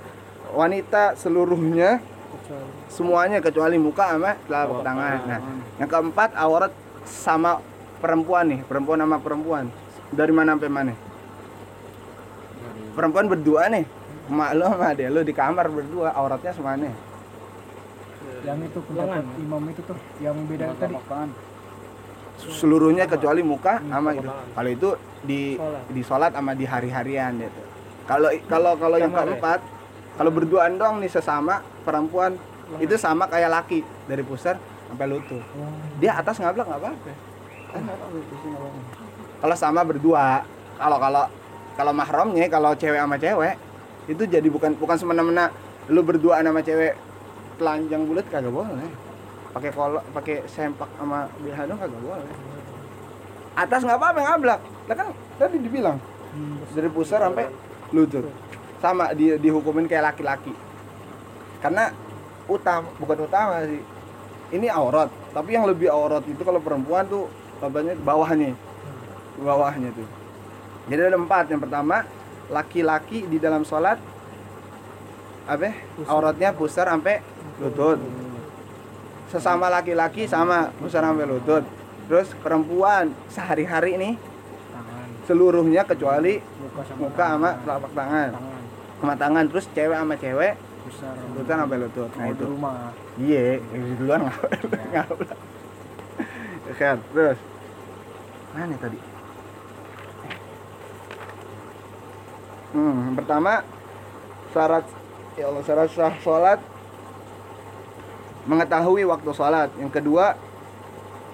Wanita 0.54 1.18
seluruhnya 1.18 1.98
Kecuali. 1.98 2.66
semuanya 2.86 3.38
kecuali 3.42 3.76
muka 3.80 4.14
sama 4.14 4.38
telapak 4.46 4.80
tangan. 4.86 5.18
Nah 5.26 5.40
yang 5.82 5.90
keempat 5.90 6.30
aurat 6.38 6.72
sama 7.04 7.58
perempuan 7.98 8.46
nih 8.48 8.60
perempuan 8.66 8.98
sama 9.02 9.18
perempuan. 9.18 9.64
Dari 10.14 10.30
mana 10.30 10.54
sampai 10.54 10.70
mana? 10.70 10.94
Perempuan 12.94 13.26
berdua 13.26 13.66
nih. 13.72 13.84
Emak 14.24 14.50
lo 14.56 14.64
sama 14.72 14.96
adek 14.96 15.08
lo 15.12 15.20
di 15.20 15.34
kamar 15.36 15.68
berdua 15.68 16.08
auratnya 16.16 16.48
semana 16.56 16.88
Yang 18.40 18.72
itu 18.72 18.78
pendapat 18.88 19.24
imam 19.36 19.64
itu 19.68 19.82
tuh 19.84 19.98
yang 20.20 20.36
beda 20.48 20.72
tadi. 20.80 20.96
Seluruhnya 22.52 23.08
kecuali 23.08 23.40
muka 23.40 23.80
sama 23.88 24.12
itu 24.12 24.28
kalau 24.28 24.70
itu 24.70 24.88
di 25.24 25.56
di 25.88 26.02
sholat 26.04 26.36
sama 26.36 26.52
di 26.52 26.64
hari-harian 26.68 27.40
gitu. 27.40 27.60
Kalau 28.04 28.28
kalau 28.46 28.72
kalau 28.76 28.96
yang 29.00 29.12
ya? 29.12 29.24
keempat 29.24 29.60
kalau 30.20 30.30
berduaan 30.30 30.76
dong 30.76 31.00
nih 31.00 31.08
sesama 31.08 31.64
perempuan 31.82 32.36
itu 32.80 32.94
sama 33.00 33.28
kayak 33.28 33.50
laki. 33.50 33.80
Dari 34.04 34.20
pusar 34.20 34.60
sampai 34.92 35.06
lutut. 35.08 35.40
Dia 35.98 36.20
atas 36.20 36.36
ngablak 36.36 36.68
nggak 36.68 36.80
apa-apa. 36.80 37.12
kalau 39.42 39.56
sama 39.58 39.82
berdua 39.82 40.46
kalau 40.78 40.98
kalau 41.00 41.24
kalau 41.74 41.92
mahramnya 41.92 42.46
kalau 42.46 42.70
cewek 42.78 43.00
sama 43.02 43.16
cewek 43.18 43.54
itu 44.06 44.22
jadi 44.28 44.46
bukan 44.46 44.78
bukan 44.78 44.96
semena-mena 45.00 45.50
lu 45.90 46.00
berdua 46.06 46.38
sama 46.44 46.60
cewek 46.62 46.94
telanjang 47.58 48.02
bulat 48.06 48.26
kagak 48.30 48.52
boleh 48.52 48.90
pakai 49.54 49.70
kolor 49.70 50.02
pakai 50.10 50.42
sempak 50.50 50.90
sama 50.98 51.30
dong 51.38 51.78
kagak 51.78 52.00
boleh. 52.02 52.26
Atas 53.54 53.86
nggak 53.86 53.98
apa-apa 54.02 54.20
ngablak. 54.26 54.60
Lah 54.90 54.94
kan 54.98 55.08
tadi 55.38 55.62
dibilang 55.62 56.02
dari 56.74 56.90
pusar 56.90 57.22
sampai 57.22 57.46
lutut. 57.94 58.26
Sama 58.82 59.14
di 59.14 59.38
dihukumin 59.38 59.86
kayak 59.86 60.12
laki-laki. 60.12 60.50
Karena 61.62 61.94
utama 62.50 62.90
bukan 62.98 63.18
utama 63.30 63.62
sih. 63.62 63.78
Ini 64.50 64.66
aurat. 64.74 65.08
Tapi 65.30 65.54
yang 65.54 65.70
lebih 65.70 65.86
aurat 65.88 66.26
itu 66.26 66.42
kalau 66.42 66.58
perempuan 66.58 67.06
tuh 67.06 67.30
babanya 67.62 67.94
bawahnya. 68.02 68.58
Bawahnya 69.38 69.94
tuh. 69.94 70.08
Jadi 70.90 71.00
ada 71.14 71.16
empat. 71.16 71.54
Yang 71.54 71.70
pertama 71.70 72.02
laki-laki 72.50 73.22
di 73.30 73.38
dalam 73.38 73.62
sholat 73.62 74.02
apa? 75.46 75.70
Auratnya 76.10 76.50
pusar 76.50 76.90
sampai 76.90 77.22
lutut 77.62 78.23
sesama 79.34 79.66
laki-laki 79.66 80.30
sama 80.30 80.70
pusar 80.78 81.02
sampai 81.02 81.26
lutut 81.26 81.66
terus 82.06 82.30
perempuan 82.38 83.10
sehari-hari 83.26 83.98
nih 83.98 84.14
Tangan, 84.14 85.06
seluruhnya 85.26 85.82
kecuali 85.82 86.38
muka 86.62 86.82
sama 86.86 86.98
muka 87.02 87.24
sama 87.26 87.50
telapak 87.66 87.90
tangan. 87.92 88.28
Tangan. 88.30 88.62
sama 88.94 89.14
tangan 89.18 89.44
terus 89.50 89.66
cewek 89.74 89.96
sama 89.98 90.14
cewek 90.14 90.54
Besar. 90.84 91.16
sampai 91.58 91.78
lutut 91.80 92.10
nah 92.12 92.22
Kalau 92.22 92.34
itu. 92.36 92.44
rumah. 92.46 92.94
iya 93.18 93.58
duluan 93.98 94.20
nggak 94.22 95.06
kan 96.74 96.98
terus. 97.14 97.38
Mana 98.54 98.74
tadi? 98.78 98.98
Hmm 102.74 103.14
pertama 103.14 103.62
syarat 104.50 104.84
ya 105.34 105.44
Allah 105.50 105.62
syarat 105.62 105.88
sah 105.94 106.14
sholat 106.18 106.58
mengetahui 108.44 109.08
waktu 109.08 109.30
sholat 109.32 109.72
yang 109.80 109.88
kedua 109.92 110.36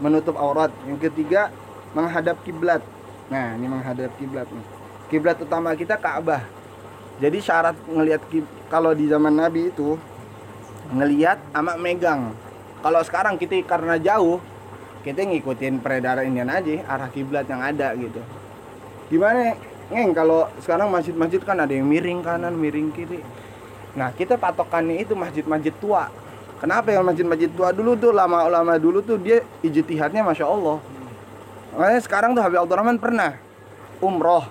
menutup 0.00 0.34
aurat. 0.38 0.72
Yang 0.88 1.10
ketiga 1.10 1.52
menghadap 1.92 2.40
kiblat. 2.42 2.82
Nah 3.28 3.54
ini 3.54 3.66
menghadap 3.66 4.10
kiblat 4.16 4.48
nih. 4.50 4.66
Kiblat 5.10 5.38
utama 5.42 5.74
kita 5.74 5.98
Ka'bah. 5.98 6.42
Jadi 7.20 7.38
syarat 7.42 7.76
ngelihat 7.84 8.22
kalau 8.72 8.96
di 8.96 9.10
zaman 9.10 9.36
Nabi 9.36 9.68
itu 9.68 9.98
ngelihat 10.94 11.38
sama 11.52 11.76
megang. 11.76 12.32
Kalau 12.80 13.00
sekarang 13.04 13.36
kita 13.36 13.60
karena 13.68 14.00
jauh 14.00 14.40
kita 15.04 15.24
ngikutin 15.24 15.80
peredaran 15.80 16.28
Indian 16.28 16.48
aja 16.48 16.84
arah 16.88 17.08
kiblat 17.12 17.44
yang 17.48 17.60
ada 17.60 17.92
gitu. 17.96 18.20
Gimana 19.12 19.56
ngeng? 19.90 20.14
Kalau 20.16 20.48
sekarang 20.62 20.88
masjid-masjid 20.88 21.42
kan 21.42 21.60
ada 21.60 21.72
yang 21.72 21.84
miring 21.84 22.22
kanan 22.24 22.56
miring 22.56 22.88
kiri. 22.94 23.20
Nah 23.98 24.14
kita 24.14 24.38
patokannya 24.38 25.02
itu 25.02 25.18
masjid-masjid 25.18 25.74
tua 25.82 26.08
kenapa 26.60 26.92
ya 26.92 27.00
masjid-masjid 27.00 27.50
tua 27.50 27.72
dulu 27.72 27.96
tuh 27.96 28.12
lama-lama 28.12 28.76
dulu 28.76 29.00
tuh 29.00 29.16
dia 29.16 29.42
ijtihadnya 29.64 30.22
masya 30.22 30.46
Allah 30.46 30.78
makanya 31.74 32.00
sekarang 32.04 32.30
tuh 32.36 32.44
Habib 32.44 32.62
Abdurrahman 32.62 33.00
pernah 33.00 33.40
umroh 33.98 34.44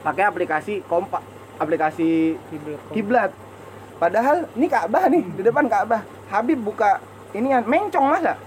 pakai 0.00 0.24
aplikasi 0.24 0.80
kompak 0.88 1.20
aplikasi 1.60 2.40
kiblat. 2.96 3.28
Padahal 4.00 4.48
ini 4.56 4.64
Ka'bah 4.64 5.12
nih, 5.12 5.28
di 5.36 5.44
depan 5.44 5.68
Ka'bah. 5.68 6.00
Habib 6.32 6.64
buka 6.64 7.04
ini 7.36 7.52
kan 7.52 7.68
mencong 7.68 8.06
masa? 8.08 8.40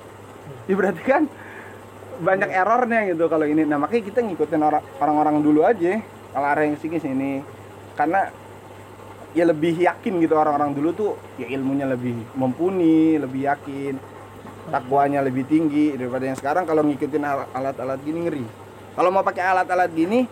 Ya 0.65 0.73
berarti 0.73 1.03
kan 1.05 1.29
banyak 2.17 2.49
errornya 2.49 3.05
gitu 3.13 3.29
kalau 3.29 3.45
ini. 3.45 3.61
Nah, 3.69 3.77
makanya 3.77 4.09
kita 4.09 4.19
ngikutin 4.25 4.61
orang- 4.65 4.85
orang-orang 4.97 5.45
dulu 5.45 5.61
aja. 5.61 6.01
Kalau 6.33 6.47
ada 6.49 6.65
yang 6.65 6.73
sini 6.81 6.97
sini. 6.97 7.31
Karena 7.93 8.33
ya 9.33 9.49
lebih 9.49 9.81
yakin 9.81 10.21
gitu 10.21 10.37
orang-orang 10.37 10.77
dulu 10.77 10.89
tuh 10.93 11.11
ya 11.41 11.49
ilmunya 11.49 11.89
lebih 11.89 12.13
mumpuni, 12.37 13.17
lebih 13.17 13.49
yakin. 13.49 13.97
Takwanya 14.63 15.19
lebih 15.19 15.43
tinggi 15.43 15.91
daripada 15.99 16.23
yang 16.23 16.37
sekarang. 16.39 16.63
Kalau 16.63 16.87
ngikutin 16.87 17.23
al- 17.25 17.49
alat-alat 17.51 17.99
gini 17.99 18.19
ngeri. 18.25 18.45
Kalau 18.93 19.09
mau 19.09 19.25
pakai 19.25 19.43
alat-alat 19.43 19.89
gini 19.91 20.23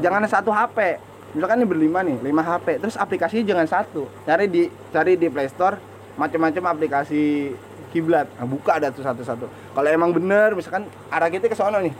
jangan 0.00 0.24
satu 0.24 0.48
HP 0.48 0.96
misalkan 1.36 1.60
ini 1.60 1.68
berlima 1.68 2.00
nih 2.00 2.16
lima 2.24 2.40
HP 2.40 2.80
terus 2.80 2.96
aplikasinya 3.00 3.44
jangan 3.48 3.66
satu. 3.66 4.06
Cari 4.28 4.46
di 4.46 4.68
cari 4.92 5.16
di 5.16 5.26
Play 5.32 5.48
Store 5.48 5.80
macam-macam 6.20 6.76
aplikasi 6.76 7.52
kiblat. 7.90 8.28
Nah, 8.36 8.44
buka 8.44 8.76
ada 8.76 8.92
tuh 8.92 9.04
satu-satu. 9.04 9.48
Kalau 9.72 9.88
emang 9.88 10.12
bener 10.12 10.52
misalkan 10.52 10.84
arah 11.08 11.32
kita 11.32 11.48
ke 11.48 11.56
sono 11.56 11.80
nih. 11.80 11.92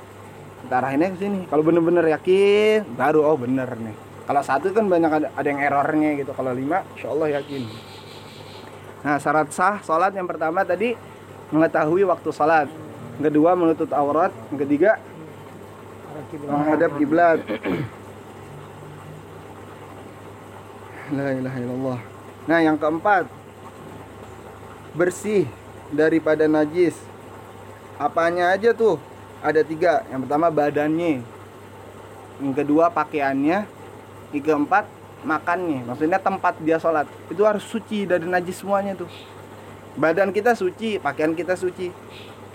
Kita 0.63 0.75
arahinnya 0.79 1.09
ke 1.17 1.19
sini. 1.19 1.41
Kalau 1.49 1.65
bener-bener 1.65 2.05
yakin 2.13 2.85
baru 2.95 3.25
oh 3.25 3.37
bener 3.41 3.73
nih 3.81 4.12
kalau 4.23 4.43
satu 4.43 4.71
kan 4.71 4.87
banyak 4.87 5.11
ada, 5.11 5.29
ada 5.35 5.47
yang 5.49 5.61
errornya 5.61 6.11
gitu 6.21 6.33
kalau 6.35 6.55
lima 6.55 6.87
insya 6.95 7.11
Allah 7.11 7.29
yakin 7.41 7.63
nah 9.03 9.17
syarat 9.19 9.51
sah 9.51 9.83
sholat 9.83 10.15
yang 10.15 10.31
pertama 10.31 10.63
tadi 10.63 10.95
mengetahui 11.51 12.07
waktu 12.07 12.31
sholat 12.31 12.71
yang 13.19 13.25
kedua 13.29 13.59
menutup 13.59 13.91
aurat 13.93 14.31
yang 14.55 14.61
ketiga 14.63 15.01
menghadap 16.41 16.91
kiblat. 16.97 17.39
La 21.17 21.37
ilaha 21.37 21.59
illallah. 21.61 22.01
Nah, 22.49 22.59
yang 22.65 22.81
keempat 22.81 23.29
bersih 24.97 25.45
daripada 25.93 26.49
najis. 26.49 26.97
Apanya 28.01 28.49
aja 28.57 28.73
tuh? 28.73 28.97
Ada 29.45 29.61
tiga. 29.61 30.09
Yang 30.09 30.25
pertama 30.29 30.49
badannya. 30.49 31.21
Yang 32.41 32.55
kedua 32.65 32.89
pakaiannya. 32.89 33.69
Yang 34.33 34.45
keempat 34.49 34.85
makannya. 35.23 35.87
Maksudnya 35.87 36.19
tempat 36.19 36.59
dia 36.61 36.77
sholat. 36.81 37.07
Itu 37.31 37.47
harus 37.47 37.63
suci 37.63 38.05
dari 38.09 38.27
najis 38.27 38.61
semuanya 38.61 38.99
tuh. 38.99 39.09
Badan 39.95 40.33
kita 40.33 40.57
suci, 40.57 40.97
pakaian 40.99 41.37
kita 41.37 41.55
suci. 41.55 41.93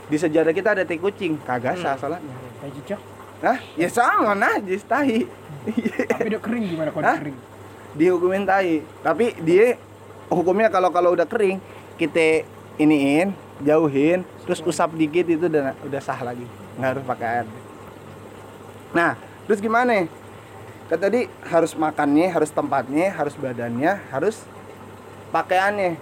Di 0.08 0.18
sejadah 0.18 0.52
kita 0.56 0.74
ada 0.74 0.84
tai 0.88 0.98
kucing, 0.98 1.38
kagak 1.46 1.78
sah 1.80 1.96
sholatnya. 1.96 2.34
Tai 2.60 2.72
cicak. 2.74 3.00
Hah? 3.38 3.58
Ya 3.78 3.88
sama 3.94 4.34
najis 4.34 4.82
tahi. 4.82 5.30
Tapi 6.10 6.26
udah 6.34 6.42
kering 6.42 6.66
gimana 6.74 6.90
kalau 6.90 7.06
Hah? 7.06 7.18
kering? 7.22 7.38
Dihukumin 7.94 8.44
tahi. 8.50 8.82
Tapi 9.06 9.38
dia 9.46 9.78
hukumnya 10.34 10.74
kalau 10.74 10.90
kalau 10.90 11.14
udah 11.14 11.30
kering 11.30 11.62
kita 12.02 12.48
iniin, 12.82 13.38
jauhin, 13.62 14.26
terus 14.46 14.62
usap 14.66 14.94
dikit 14.98 15.30
itu 15.30 15.46
udah 15.46 15.78
udah 15.86 16.02
sah 16.02 16.18
lagi. 16.26 16.46
Nggak 16.82 16.90
harus 16.98 17.04
pakai 17.06 17.28
air. 17.42 17.48
Nah, 18.96 19.14
terus 19.46 19.60
gimana? 19.62 20.10
Kan 20.88 20.98
tadi 21.04 21.28
harus 21.52 21.76
makannya, 21.76 22.32
harus 22.32 22.48
tempatnya, 22.48 23.12
harus 23.12 23.36
badannya, 23.36 24.00
harus 24.08 24.40
pakaiannya. 25.36 26.00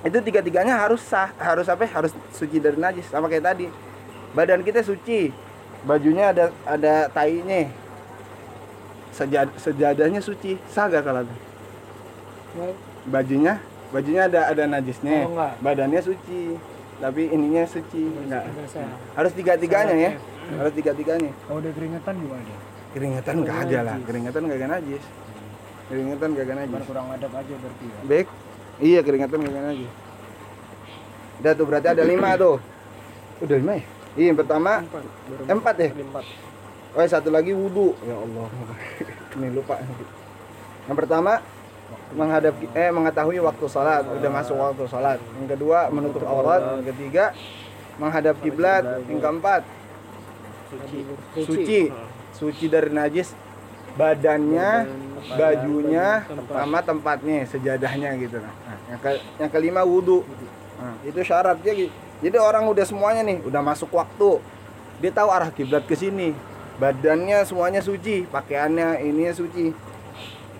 Itu 0.00 0.24
tiga-tiganya 0.24 0.80
harus 0.80 1.04
sah, 1.04 1.28
harus 1.36 1.68
apa? 1.68 1.84
Harus 1.84 2.16
suci 2.32 2.56
dari 2.56 2.80
najis 2.80 3.04
sama 3.12 3.28
kayak 3.28 3.44
tadi. 3.44 3.66
Badan 4.32 4.64
kita 4.64 4.80
suci, 4.80 5.28
bajunya 5.84 6.32
ada 6.32 6.48
ada 6.64 7.12
tainya. 7.12 7.68
Sejad, 9.12 9.50
sejadahnya 9.58 10.22
suci, 10.22 10.56
sah 10.70 10.86
gak 10.86 11.02
kalau? 11.02 11.26
Bajunya, 13.10 13.60
bajunya 13.92 14.30
ada 14.30 14.48
ada 14.48 14.64
najisnya. 14.64 15.26
Oh, 15.26 15.36
enggak. 15.36 15.52
Badannya 15.60 16.00
suci, 16.00 16.56
tapi 17.02 17.28
ininya 17.28 17.66
suci. 17.68 18.08
Enggak. 18.24 18.46
Harus 19.18 19.32
tiga-tiganya 19.36 19.96
ya. 19.98 20.12
Salatnya. 20.16 20.56
Harus 20.56 20.72
tiga-tiganya. 20.72 21.32
Kalau 21.44 21.58
udah 21.60 21.72
keringetan 21.76 22.14
gimana? 22.16 22.67
Keringetan 22.88 23.34
enggak 23.44 23.58
ada 23.68 23.78
lah, 23.84 23.96
keringetan 24.00 24.42
gak 24.48 24.58
najis. 24.64 25.04
Keringetan 25.88 26.28
gak 26.32 26.56
najis. 26.56 26.84
kurang 26.88 27.06
adab 27.12 27.32
aja 27.36 27.54
berarti 27.60 27.84
ya. 27.84 27.98
Baik. 28.08 28.26
Iya, 28.78 29.00
keringetan 29.04 29.38
gak 29.44 29.64
najis. 29.72 29.92
Udah 31.38 31.52
tuh 31.54 31.64
berarti 31.68 31.88
ada 31.92 32.02
lima 32.02 32.30
tuh. 32.40 32.56
Udah 33.44 33.56
lima 33.60 33.72
ya? 33.78 33.84
Iya, 34.18 34.26
yang 34.34 34.38
pertama 34.40 34.72
Empat. 35.46 35.74
Ya? 35.78 35.90
Empat. 35.94 36.24
Oh, 36.96 37.04
satu 37.04 37.28
lagi 37.28 37.52
wudhu. 37.52 37.94
Ya 38.02 38.16
Allah. 38.16 38.48
Ini 39.38 39.48
lupa. 39.54 39.78
Yang 40.88 40.96
pertama 41.04 41.32
menghadap 42.16 42.56
eh 42.72 42.90
mengetahui 42.90 43.38
waktu 43.44 43.66
salat, 43.68 44.02
udah 44.08 44.30
masuk 44.32 44.56
waktu 44.56 44.84
salat. 44.88 45.20
Yang 45.36 45.48
kedua 45.56 45.92
menutup 45.92 46.24
aurat, 46.24 46.80
yang 46.80 46.86
ketiga 46.96 47.36
menghadap 48.00 48.34
kiblat, 48.40 49.04
yang 49.04 49.20
keempat 49.20 49.62
Suci. 50.68 50.98
suci. 51.44 51.80
Suci 52.38 52.70
dari 52.70 52.88
najis 52.88 53.34
badannya, 53.94 54.86
bajunya, 55.34 56.22
sama 56.46 56.78
tempatnya, 56.80 57.42
sejadahnya 57.44 58.14
gitu 58.16 58.38
nah. 58.38 58.54
Yang, 58.88 59.00
ke- 59.02 59.22
yang 59.36 59.50
kelima 59.50 59.82
wudhu. 59.82 60.22
Nah, 60.78 60.94
itu 61.02 61.18
syaratnya 61.20 61.72
gitu. 61.74 61.90
Jadi 62.18 62.36
orang 62.38 62.66
udah 62.66 62.86
semuanya 62.86 63.22
nih, 63.22 63.42
udah 63.42 63.58
masuk 63.58 63.90
waktu. 63.90 64.38
Dia 64.98 65.10
tahu 65.10 65.28
arah 65.28 65.50
kiblat 65.50 65.82
ke 65.82 65.94
sini. 65.94 66.30
Badannya 66.78 67.42
semuanya 67.42 67.82
suci, 67.82 68.22
pakaiannya 68.30 69.02
ininya 69.02 69.34
suci. 69.34 69.74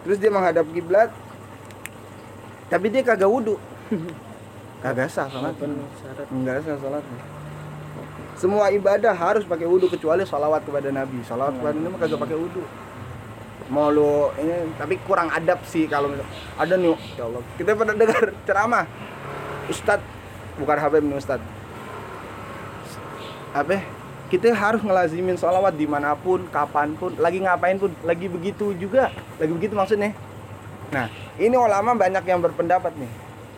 Terus 0.02 0.18
dia 0.18 0.30
menghadap 0.30 0.66
kiblat. 0.70 1.14
Tapi 2.66 2.87
dia 2.90 3.06
kagak 3.06 3.30
wudhu. 3.30 3.54
Kagak 4.78 5.11
sah 5.11 5.26
salat. 5.26 5.54
Enggak 6.30 6.62
sah 6.62 6.78
salatnya. 6.78 7.38
Semua 8.38 8.71
ibadah 8.71 9.11
harus 9.11 9.42
pakai 9.42 9.66
wudhu 9.66 9.90
kecuali 9.90 10.23
salawat 10.23 10.62
kepada 10.62 10.95
Nabi. 10.95 11.26
Salawat 11.26 11.59
kepada 11.59 11.75
Nabi 11.75 11.97
kagak 11.99 12.23
pakai 12.23 12.38
wudhu. 12.38 12.62
Mau 13.68 13.90
lu 13.90 14.30
ini 14.38 14.73
tapi 14.78 14.97
kurang 15.04 15.28
adab 15.28 15.61
sih 15.66 15.90
kalau 15.90 16.14
ada 16.54 16.75
nih 16.78 16.95
ya 17.18 17.26
Allah. 17.26 17.42
Kita 17.59 17.75
pada 17.75 17.92
dengar 17.99 18.25
ceramah. 18.47 18.87
Ustad 19.66 20.00
bukan 20.54 20.78
Habib 20.78 21.02
nih 21.02 21.18
Ustad. 21.18 21.42
Apa? 23.52 23.83
Kita 24.30 24.52
harus 24.54 24.85
ngelazimin 24.87 25.40
salawat 25.40 25.75
di 25.75 25.88
mana 25.88 26.12
pun, 26.12 26.45
kapan 26.52 26.92
pun, 27.00 27.16
lagi 27.16 27.40
ngapain 27.40 27.80
pun, 27.80 27.88
lagi 28.04 28.28
begitu 28.28 28.76
juga, 28.76 29.09
lagi 29.40 29.52
begitu 29.57 29.73
maksudnya. 29.73 30.12
Nah, 30.92 31.09
ini 31.40 31.57
ulama 31.57 31.97
banyak 31.97 32.28
yang 32.28 32.45
berpendapat 32.45 32.92
nih. 33.00 33.09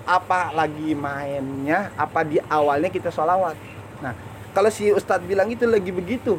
Apa 0.06 0.54
lagi 0.54 0.94
mainnya, 0.94 1.90
apa 1.98 2.22
di 2.22 2.38
awalnya 2.46 2.86
kita 2.86 3.10
sholawat. 3.10 3.58
Nah, 3.98 4.14
kalau 4.50 4.70
si 4.72 4.90
Ustadz 4.90 5.26
bilang 5.26 5.46
itu 5.50 5.66
lagi 5.66 5.90
begitu, 5.94 6.38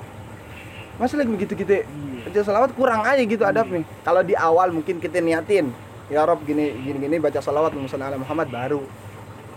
masa 1.00 1.16
lagi 1.16 1.32
begitu 1.32 1.56
kita 1.56 1.88
baca 2.28 2.40
sholawat 2.44 2.72
kurang 2.76 3.02
aja 3.08 3.24
gitu 3.24 3.44
adabnya. 3.48 3.88
Kalau 4.04 4.22
di 4.22 4.36
awal 4.38 4.72
mungkin 4.76 5.00
kita 5.00 5.20
niatin, 5.24 5.72
ya 6.12 6.28
Rob 6.28 6.44
gini 6.44 6.76
gini 6.84 6.98
gini 7.00 7.16
baca 7.18 7.40
sholawat 7.40 7.72
Muhammad 7.74 8.22
Muhammad 8.22 8.48
baru, 8.52 8.82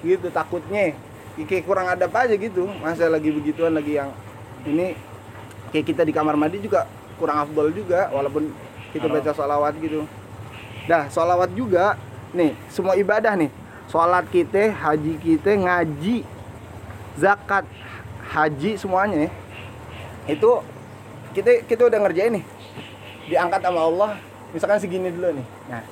gitu 0.06 0.30
takutnya 0.30 0.94
kayak 1.34 1.64
kurang 1.66 1.90
adab 1.90 2.14
aja 2.14 2.34
gitu. 2.34 2.70
Masa 2.80 3.11
lagi 3.11 3.34
begituan 3.34 3.75
lagi 3.75 3.99
yang 3.99 4.14
ini 4.64 4.94
kayak 5.75 5.87
kita 5.90 6.02
di 6.06 6.12
kamar 6.14 6.38
mandi 6.38 6.62
juga 6.62 6.87
kurang 7.18 7.42
afdol 7.42 7.75
juga 7.75 8.11
walaupun 8.14 8.50
kita 8.94 9.11
baca 9.11 9.30
sholawat 9.34 9.75
gitu. 9.82 10.06
Nah, 10.87 11.11
sholawat 11.11 11.50
juga 11.52 11.99
nih 12.30 12.54
semua 12.70 12.94
ibadah 12.94 13.34
nih. 13.34 13.50
Sholat 13.84 14.25
kita, 14.32 14.73
haji 14.73 15.20
kita, 15.20 15.61
ngaji, 15.61 16.25
zakat, 17.20 17.68
haji 18.34 18.74
semuanya 18.74 19.26
nih. 19.26 19.32
Itu 20.34 20.60
kita 21.38 21.62
kita 21.70 21.86
udah 21.86 21.98
ngerjain 22.02 22.42
nih. 22.42 22.44
Diangkat 23.30 23.60
sama 23.62 23.80
Allah, 23.86 24.10
misalkan 24.50 24.78
segini 24.82 25.08
dulu 25.14 25.38
nih. 25.38 25.46
Nah, 25.70 25.82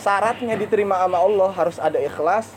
syaratnya 0.00 0.56
diterima 0.56 0.98
sama 0.98 1.20
Allah 1.20 1.50
harus 1.54 1.76
ada 1.78 1.98
ikhlas, 2.00 2.50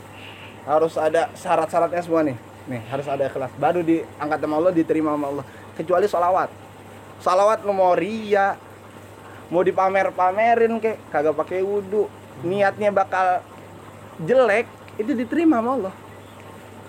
harus 0.66 0.96
ada 0.98 1.30
syarat-syaratnya 1.36 2.02
semua 2.02 2.26
nih. 2.26 2.36
Nih, 2.66 2.82
harus 2.90 3.06
ada 3.06 3.22
ikhlas. 3.30 3.52
Baru 3.60 3.86
diangkat 3.86 4.38
sama 4.42 4.54
Allah, 4.58 4.72
diterima 4.74 5.14
sama 5.14 5.26
Allah. 5.30 5.44
Kecuali 5.78 6.06
sholawat. 6.10 6.50
Sholawat 7.22 7.62
lu 7.62 7.70
mau 7.70 7.94
ria, 7.94 8.58
mau 9.52 9.62
dipamer-pamerin 9.62 10.82
kek, 10.82 10.98
kagak 11.14 11.38
pakai 11.38 11.62
wudhu, 11.62 12.10
niatnya 12.42 12.90
bakal 12.90 13.38
jelek, 14.26 14.66
itu 14.98 15.14
diterima 15.14 15.62
sama 15.62 15.70
Allah. 15.78 15.94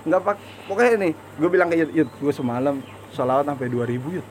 Nggak 0.08 0.22
pak, 0.24 0.36
pokoknya 0.72 0.96
nih, 1.04 1.14
gue 1.14 1.50
bilang 1.52 1.68
ke 1.68 1.76
Yud, 1.76 1.92
Yud 1.92 2.10
gue 2.24 2.34
semalam 2.34 2.80
sholawat 3.12 3.44
sampai 3.44 3.68
2000 3.68 4.16
Yud. 4.16 4.28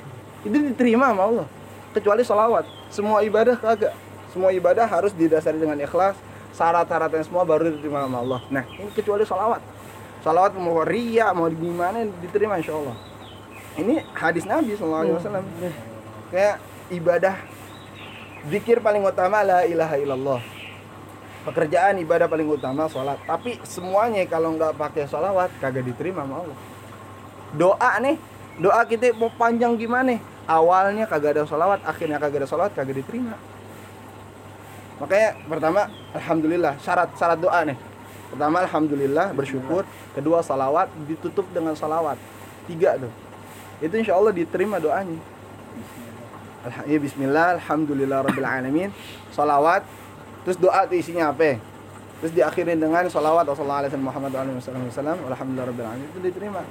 Itu 0.49 0.57
diterima 0.73 1.13
sama 1.13 1.23
Allah. 1.29 1.47
Kecuali 1.93 2.23
sholawat. 2.25 2.65
Semua 2.89 3.21
ibadah 3.21 3.57
kagak. 3.61 3.93
Semua 4.33 4.51
ibadah 4.57 4.89
harus 4.89 5.13
didasari 5.13 5.61
dengan 5.61 5.77
ikhlas. 5.77 6.17
Syarat-syaratnya 6.57 7.21
semua 7.29 7.45
baru 7.45 7.69
diterima 7.69 8.09
sama 8.09 8.25
Allah. 8.25 8.41
Nah, 8.49 8.65
ini 8.81 8.89
kecuali 8.97 9.29
sholawat. 9.29 9.61
Sholawat 10.25 10.57
mau 10.57 10.81
ria, 10.83 11.29
mau 11.37 11.47
gimana 11.53 12.09
diterima 12.25 12.57
insya 12.57 12.73
Allah. 12.75 12.97
Ini 13.77 14.01
hadis 14.17 14.49
Nabi 14.49 14.73
SAW. 14.73 15.21
Kayak 16.33 16.57
ibadah 16.89 17.37
Zikir 18.47 18.79
paling 18.79 19.03
utama 19.03 19.43
la 19.43 19.67
ilaha 19.67 19.99
illallah. 19.99 20.39
Pekerjaan 21.47 22.03
ibadah 22.03 22.27
paling 22.27 22.51
utama 22.51 22.91
sholat. 22.91 23.23
Tapi 23.23 23.63
semuanya 23.63 24.27
kalau 24.27 24.59
nggak 24.59 24.75
pakai 24.75 25.07
sholawat 25.07 25.55
kagak 25.63 25.87
diterima 25.87 26.27
sama 26.27 26.43
Allah. 26.43 26.59
Doa 27.55 27.91
nih, 28.03 28.19
doa 28.59 28.83
kita 28.83 29.15
mau 29.15 29.31
panjang 29.31 29.79
gimana? 29.79 30.19
Awalnya 30.51 31.07
kagak 31.07 31.39
ada 31.39 31.43
sholawat, 31.47 31.87
akhirnya 31.87 32.19
kagak 32.19 32.43
ada 32.43 32.49
sholawat 32.51 32.75
kagak 32.75 32.99
diterima. 32.99 33.39
Makanya 34.99 35.39
pertama 35.47 35.81
alhamdulillah 36.17 36.75
syarat 36.83 37.15
syarat 37.15 37.39
doa 37.39 37.63
nih. 37.63 37.79
Pertama 38.27 38.67
alhamdulillah 38.67 39.31
bersyukur, 39.31 39.87
kedua 40.19 40.43
salawat 40.43 40.91
ditutup 41.07 41.47
dengan 41.55 41.79
salawat. 41.79 42.19
Tiga 42.67 42.99
tuh. 42.99 43.13
Itu 43.79 43.95
insya 43.95 44.19
Allah 44.19 44.35
diterima 44.35 44.83
doanya. 44.83 45.21
Alha- 46.67 46.87
ya 46.91 46.99
bismillah, 46.99 47.63
alhamdulillah 47.63 48.27
rabbil 48.27 48.49
alamin. 48.49 48.91
Salawat, 49.31 49.87
terus 50.47 50.57
doa 50.57 50.87
tuh 50.87 50.95
isinya 50.95 51.35
apa? 51.35 51.59
Terus 52.23 52.33
diakhirin 52.33 52.79
dengan 52.79 53.05
salawat 53.11 53.45
Rasulullah 53.45 53.83
alaihi 53.83 53.99
Muhammad 53.99 54.33
alaihi 54.33 54.57
wasallam, 54.63 55.19
alhamdulillah 55.27 55.67
rabbil 55.69 55.87
alamin 55.91 56.07
itu 56.15 56.21
diterima. 56.23 56.63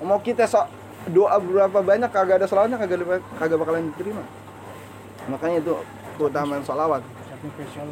Mau 0.00 0.18
kita 0.18 0.48
sok 0.48 0.66
doa 1.12 1.36
berapa 1.36 1.78
banyak 1.84 2.08
kagak 2.08 2.42
ada 2.42 2.46
salawatnya 2.48 2.80
kagak 2.80 3.20
kagak 3.38 3.58
bakalan 3.60 3.92
diterima. 3.92 4.24
Makanya 5.28 5.60
itu 5.60 5.76
keutamaan 6.18 6.64
salawat. 6.64 7.04
Saking 7.28 7.50
spesial. 7.54 7.86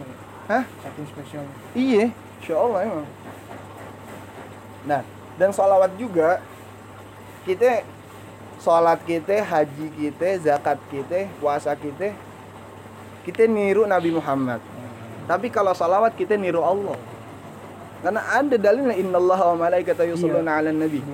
Hah? 0.48 0.64
Saking 0.64 1.06
spesial. 1.12 1.44
Iya, 1.76 2.04
insya 2.40 2.54
Allah 2.56 2.80
emang. 2.88 3.06
Nah, 4.88 5.02
dan 5.36 5.52
sholawat 5.52 5.92
juga 6.00 6.40
kita 7.44 7.84
sholat 8.58 8.98
kita, 9.06 9.38
haji 9.40 9.86
kita, 9.94 10.28
zakat 10.42 10.78
kita, 10.90 11.30
puasa 11.38 11.72
kita, 11.78 12.12
kita 13.22 13.46
niru 13.46 13.86
Nabi 13.86 14.10
Muhammad. 14.12 14.58
Tapi 15.28 15.52
kalau 15.52 15.76
sholawat 15.76 16.16
kita 16.16 16.40
niru 16.40 16.64
Allah. 16.64 16.96
Karena 18.00 18.22
ada 18.24 18.56
dalilnya 18.56 18.96
innallaha 18.96 19.52
wa 19.52 19.68
malaikatahu 19.68 20.16
yusholluna 20.16 20.56
'alan 20.56 20.80
nabi. 20.80 21.04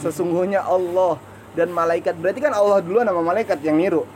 Sesungguhnya 0.00 0.64
Allah 0.64 1.20
dan 1.52 1.68
malaikat 1.74 2.16
berarti 2.16 2.40
kan 2.40 2.54
Allah 2.56 2.80
duluan 2.80 3.04
sama 3.04 3.20
malaikat 3.20 3.60
yang 3.60 3.76
niru. 3.76 4.08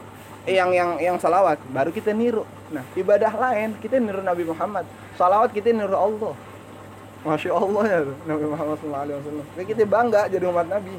Eh, 0.42 0.58
yang 0.58 0.74
yang 0.74 0.98
yang 0.98 1.16
salawat 1.20 1.60
baru 1.70 1.94
kita 1.94 2.10
niru. 2.10 2.42
Nah, 2.72 2.82
ibadah 2.96 3.30
lain 3.30 3.78
kita 3.78 4.00
niru 4.00 4.24
Nabi 4.24 4.42
Muhammad. 4.48 4.88
Salawat 5.14 5.52
kita 5.52 5.70
niru 5.70 5.94
Allah. 5.94 6.34
Masya 7.22 7.50
Allah 7.54 7.82
ya 7.86 8.00
Nabi 8.26 8.44
Muhammad 8.50 8.76
SAW. 8.82 9.46
Kayak 9.54 9.68
kita 9.70 9.82
bangga 9.86 10.26
jadi 10.26 10.44
umat 10.50 10.66
Nabi. 10.66 10.96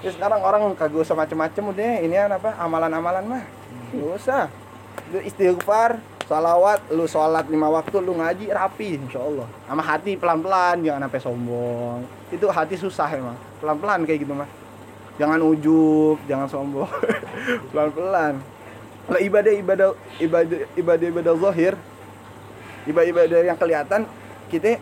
Ya 0.00 0.10
sekarang 0.14 0.40
orang 0.40 0.62
kagak 0.78 1.02
usah 1.02 1.18
macem-macem 1.18 1.62
udah 1.66 1.92
ini 1.98 2.14
apa 2.14 2.54
amalan-amalan 2.62 3.24
mah. 3.26 3.44
Gak 3.90 4.14
usah. 4.22 4.42
Istighfar, 5.26 5.98
salawat, 6.30 6.78
lu 6.94 7.10
sholat 7.10 7.42
lima 7.50 7.66
waktu, 7.66 7.98
lu 7.98 8.14
ngaji 8.14 8.54
rapi 8.54 9.02
insya 9.02 9.18
Allah. 9.18 9.50
Sama 9.66 9.82
hati 9.82 10.14
pelan-pelan, 10.14 10.78
jangan 10.86 11.10
sampai 11.10 11.20
sombong. 11.26 11.98
Itu 12.30 12.46
hati 12.46 12.78
susah 12.78 13.10
emang. 13.10 13.34
Pelan-pelan 13.58 14.06
kayak 14.06 14.22
gitu 14.22 14.38
mah. 14.38 14.46
Jangan 15.18 15.42
ujub, 15.42 16.22
jangan 16.30 16.46
sombong. 16.46 16.86
pelan-pelan. 17.74 18.38
Kalau 19.10 19.20
ibadah 19.26 19.52
ibadah 19.58 19.88
ibadah 20.22 20.58
ibadah 20.78 21.06
ibadah 21.10 21.34
zahir, 21.34 21.74
ibadah 22.86 23.08
ibadah 23.10 23.38
yang 23.42 23.58
kelihatan 23.58 24.00
kita 24.46 24.78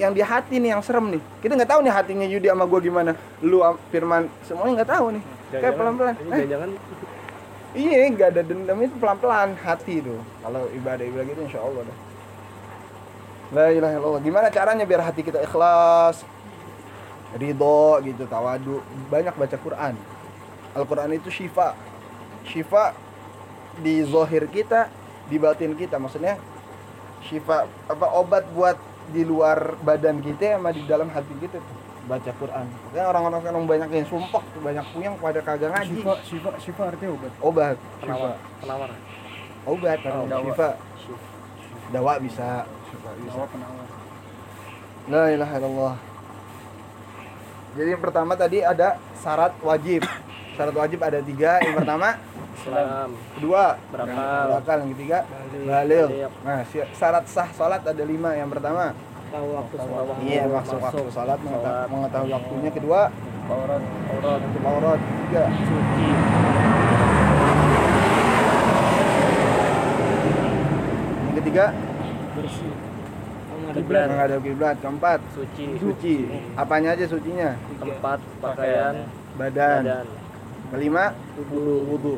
yang 0.00 0.16
di 0.16 0.24
hati 0.24 0.56
nih 0.64 0.72
yang 0.72 0.80
serem 0.80 1.12
nih. 1.12 1.22
Kita 1.44 1.60
nggak 1.60 1.70
tahu 1.76 1.80
nih 1.84 1.92
hatinya 1.92 2.24
Yudi 2.24 2.48
sama 2.48 2.64
gua 2.64 2.80
gimana. 2.80 3.12
Lu 3.44 3.60
Firman 3.92 4.32
semuanya 4.48 4.80
nggak 4.80 4.90
tahu 4.96 5.06
nih. 5.12 5.22
Kayak 5.52 5.76
pelan-pelan. 5.76 6.14
Ini 6.24 6.32
Eh, 6.40 6.46
jangan 6.48 6.70
Iya, 7.74 8.06
nggak 8.14 8.28
ada 8.38 8.42
dendam 8.46 8.78
itu 8.86 8.94
pelan-pelan 9.02 9.58
hati 9.58 9.98
tuh. 9.98 10.22
Kalau 10.46 10.70
ibadah-ibadah 10.78 11.26
gitu 11.26 11.40
insya 11.42 11.58
Allah 11.58 11.82
dah. 11.82 11.98
La 13.50 13.66
ilaha 13.74 13.92
illallah. 13.98 14.22
Gimana 14.22 14.46
caranya 14.54 14.86
biar 14.86 15.02
hati 15.02 15.26
kita 15.26 15.42
ikhlas, 15.42 16.22
ridho 17.34 17.98
gitu, 18.06 18.30
tawadu. 18.30 18.78
Banyak 19.10 19.34
baca 19.34 19.56
Quran. 19.58 19.98
Al-Quran 20.78 21.18
itu 21.18 21.34
syifa. 21.34 21.74
Syifa 22.46 22.94
di 23.82 24.06
zohir 24.06 24.46
kita, 24.46 24.86
di 25.26 25.42
batin 25.42 25.74
kita. 25.74 25.98
Maksudnya 25.98 26.38
syifa 27.26 27.66
apa 27.90 28.06
obat 28.14 28.46
buat 28.54 28.78
di 29.10 29.26
luar 29.26 29.74
badan 29.82 30.22
kita 30.22 30.62
sama 30.62 30.70
di 30.70 30.86
dalam 30.86 31.10
hati 31.10 31.34
kita. 31.42 31.58
tuh. 31.58 31.83
Baca 32.04 32.30
Quran. 32.32 32.66
Makanya 32.68 33.06
orang-orang 33.08 33.38
sekarang 33.40 33.64
banyak 33.64 33.88
yang 33.90 34.06
sumpah, 34.06 34.44
banyak 34.58 34.84
puyeng 34.90 35.14
pada 35.16 35.40
kagak 35.40 35.70
ngaji. 35.70 35.94
Syifa, 35.94 36.14
syifa, 36.22 36.50
syifa 36.58 36.82
artinya 36.86 37.10
obat. 37.12 37.32
Obat, 37.40 37.76
Penawar. 37.98 38.36
Penawar. 38.60 38.90
obat, 39.64 39.98
Oh, 40.04 40.26
dawa. 40.26 40.42
syifa. 40.42 40.68
Dawa 41.90 42.12
bisa, 42.18 42.48
syifa 42.86 43.10
bisa. 43.16 43.32
Dawa 43.32 43.46
penawar. 43.48 43.86
La 45.04 45.24
ilaha 45.30 45.54
illallah. 45.54 45.96
Jadi 47.74 47.88
yang 47.90 48.02
pertama 48.02 48.32
tadi 48.34 48.58
ada 48.60 48.88
syarat 49.14 49.52
wajib. 49.60 50.00
Syarat 50.54 50.74
wajib 50.74 50.98
ada 51.02 51.18
tiga. 51.18 51.58
Yang 51.58 51.74
pertama, 51.76 52.08
Islam. 52.54 53.08
kedua, 53.34 53.64
Berakal. 53.90 54.44
berakal. 54.46 54.76
Yang 54.80 54.90
ketiga, 54.94 55.18
balil. 55.60 56.06
Nah, 56.40 56.60
syarat 56.94 57.24
sah 57.26 57.48
sholat 57.50 57.82
ada 57.82 58.04
lima. 58.06 58.30
Yang 58.32 58.50
pertama, 58.54 58.94
Tahu 59.34 59.48
waktu 59.50 59.74
sholat. 59.76 60.16
iya 60.22 60.42
maksud 60.46 60.78
waktu 60.78 61.02
sholat, 61.10 61.38
mengeta- 61.42 61.66
Sholat. 61.66 61.86
mengetahui 61.90 62.30
waktunya. 62.30 62.70
Kedua, 62.70 63.00
Aurat. 63.44 63.82
Aurat. 64.14 64.40
aurat. 64.62 65.00
Tiga, 65.26 65.42
Suci. 65.58 66.08
yang 71.24 71.36
ketiga, 71.42 71.64
Bersih. 72.34 72.72
Kiblat. 73.74 74.06
menghadap 74.06 74.38
kiblat. 74.38 74.76
Keempat, 74.78 75.18
Suci. 75.34 75.66
suci. 75.82 76.14
Apanya 76.54 76.94
aja 76.94 77.04
sucinya? 77.10 77.58
Tempat 77.74 78.18
pakaian. 78.38 78.94
Badan. 79.34 79.82
Badan. 79.82 80.06
Kelima, 80.70 81.04
Wudhu. 81.34 81.90
wudhu. 81.90 82.14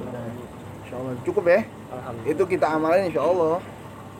Insya 0.84 0.94
Allah 0.96 1.12
cukup 1.24 1.44
ya. 1.46 1.60
Alhamdulillah. 1.86 2.28
itu 2.28 2.42
kita 2.44 2.66
amalin 2.68 3.08
insya 3.08 3.22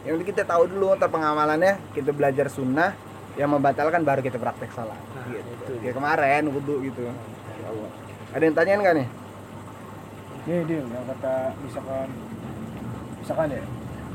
Penting 0.07 0.23
kita 0.25 0.43
tahu 0.43 0.63
dulu 0.67 0.95
ntar 0.95 1.11
pengamalannya 1.11 1.83
kita 1.91 2.15
belajar 2.15 2.47
sunnah 2.47 2.95
yang 3.35 3.51
membatalkan 3.51 4.01
baru 4.01 4.23
kita 4.23 4.39
praktek 4.39 4.71
salat 4.71 4.95
Nah, 4.95 5.27
gitu. 5.29 5.51
itu. 5.67 5.73
kayak 5.83 5.95
kemarin 5.95 6.43
wudhu 6.47 6.79
gitu 6.81 7.11
Allah. 7.61 7.91
ada 8.31 8.43
yang 8.43 8.55
tanyain 8.55 8.79
nggak 8.79 8.97
nih 8.97 9.09
Nih 10.47 10.61
dia 10.63 10.77
yang 10.79 11.05
kata 11.05 11.35
misalkan 11.59 12.09
misalkan 13.19 13.49
ya 13.51 13.63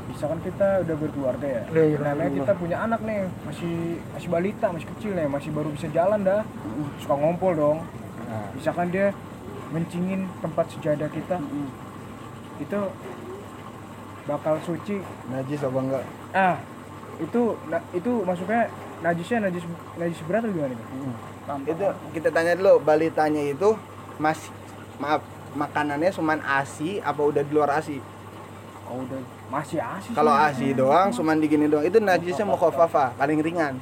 misalkan 0.02 0.38
kita 0.40 0.68
udah 0.82 0.96
berkeluarga 0.96 1.46
ya 1.46 1.62
La 1.68 1.82
ilaha 1.84 2.02
namanya 2.02 2.24
illallah. 2.24 2.38
kita 2.40 2.52
punya 2.56 2.76
anak 2.80 3.00
nih 3.04 3.18
masih 3.44 3.74
masih 4.10 4.28
balita 4.28 4.66
masih 4.72 4.88
kecil 4.96 5.10
nih 5.12 5.28
masih 5.28 5.50
baru 5.52 5.68
bisa 5.70 5.86
jalan 5.88 6.20
dah 6.24 6.40
suka 6.98 7.14
ngompol 7.14 7.52
dong 7.52 7.78
nah, 8.26 8.48
misalkan 8.52 8.88
dia 8.88 9.12
mencingin 9.70 10.24
tempat 10.40 10.66
sejadah 10.68 11.08
kita 11.08 11.36
itu 12.58 12.80
bakal 14.26 14.58
suci. 14.62 15.02
Najis 15.30 15.60
apa 15.64 15.78
enggak? 15.78 16.04
Ah 16.32 16.56
itu 17.20 17.54
itu 17.94 18.12
masuknya 18.26 18.66
najisnya 19.04 19.38
najis 19.50 19.64
najis 20.00 20.18
berat 20.26 20.42
atau 20.46 20.54
gimana 20.54 20.74
nih? 20.74 20.88
Itu 21.70 21.86
kita 22.16 22.28
tanya 22.32 22.52
dulu 22.58 22.82
balitanya 22.82 23.42
itu 23.42 23.74
masih 24.16 24.50
maaf 24.98 25.22
makanannya 25.52 26.10
cuman 26.14 26.38
asi 26.42 27.02
apa 27.02 27.20
udah 27.20 27.42
di 27.44 27.52
luar 27.52 27.70
asi? 27.76 27.98
Oh 28.88 29.02
udah 29.04 29.20
masih 29.52 29.78
asis 29.78 30.12
kalau 30.16 30.32
asi 30.32 30.72
doang 30.72 31.12
cuman 31.12 31.36
digini 31.38 31.68
doang. 31.68 31.84
Itu 31.84 32.00
najisnya 32.00 32.46
mukhafafa 32.48 33.14
paling 33.14 33.38
ringan. 33.42 33.78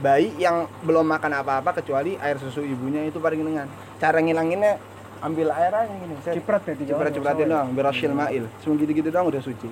Bayi 0.00 0.32
yang 0.40 0.64
belum 0.80 1.04
makan 1.04 1.44
apa-apa 1.44 1.76
kecuali 1.76 2.16
air 2.16 2.40
susu 2.40 2.64
ibunya 2.64 3.04
itu 3.04 3.20
paling 3.20 3.44
ringan. 3.44 3.68
Cara 4.00 4.16
ngilanginnya 4.24 4.80
ambil 5.20 5.48
air 5.52 5.72
aja 5.72 5.92
gini. 5.92 6.14
Set. 6.24 6.34
ciprat 6.40 6.62
ya 6.64 6.74
ciprat 6.76 7.10
cipratin 7.12 7.46
ya? 7.46 7.52
doang 7.52 7.68
birasyil 7.76 8.12
mail. 8.12 8.44
Cuma 8.64 8.74
gitu 8.80 8.92
gitu 8.96 9.08
doang 9.12 9.28
udah 9.28 9.42
suci. 9.44 9.68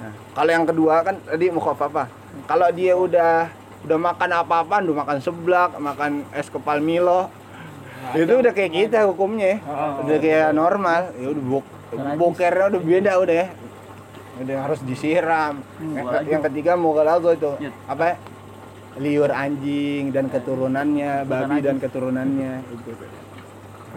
Nah 0.00 0.12
kalau 0.32 0.50
yang 0.50 0.64
kedua 0.64 0.94
kan 1.04 1.16
tadi 1.24 1.46
mukhafafa 1.52 2.08
kalau 2.48 2.68
dia 2.72 2.94
udah 2.96 3.52
udah 3.86 3.98
makan 3.98 4.30
apa-apa 4.34 4.74
udah 4.82 4.96
makan 5.06 5.18
seblak 5.22 5.70
makan 5.78 6.26
es 6.34 6.50
kepal 6.50 6.82
milo 6.82 7.30
itu 8.14 8.32
udah 8.32 8.52
kayak 8.54 8.72
kita 8.72 8.98
hukumnya. 9.10 9.60
Ah, 9.66 9.98
ah, 9.98 10.06
udah 10.06 10.16
kayak 10.22 10.48
normal. 10.54 11.12
Ya 11.18 11.28
udah 11.34 11.44
bok 11.44 11.64
bokernya 12.16 12.64
udah 12.72 12.80
beda 12.80 13.12
udah 13.20 13.36
ya. 13.36 13.48
Udah 14.38 14.56
harus 14.64 14.80
disiram. 14.86 15.60
Hmm, 15.76 15.94
yang, 15.98 16.06
yang 16.38 16.42
ketiga 16.46 16.78
mughaladzah 16.78 17.34
itu. 17.36 17.52
Apa? 17.90 18.04
Ya? 18.06 18.16
liur 18.98 19.30
anjing 19.30 20.10
dan 20.10 20.26
keturunannya 20.26 21.22
babi 21.22 21.58
dan 21.62 21.78
keturunannya. 21.78 22.52
Itu 22.74 22.90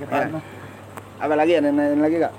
Ya. 0.01 0.41
Apa 1.21 1.33
lagi? 1.37 1.51
Ya 1.53 1.61
nanya 1.61 2.01
lagi 2.01 2.17
kak 2.17 2.33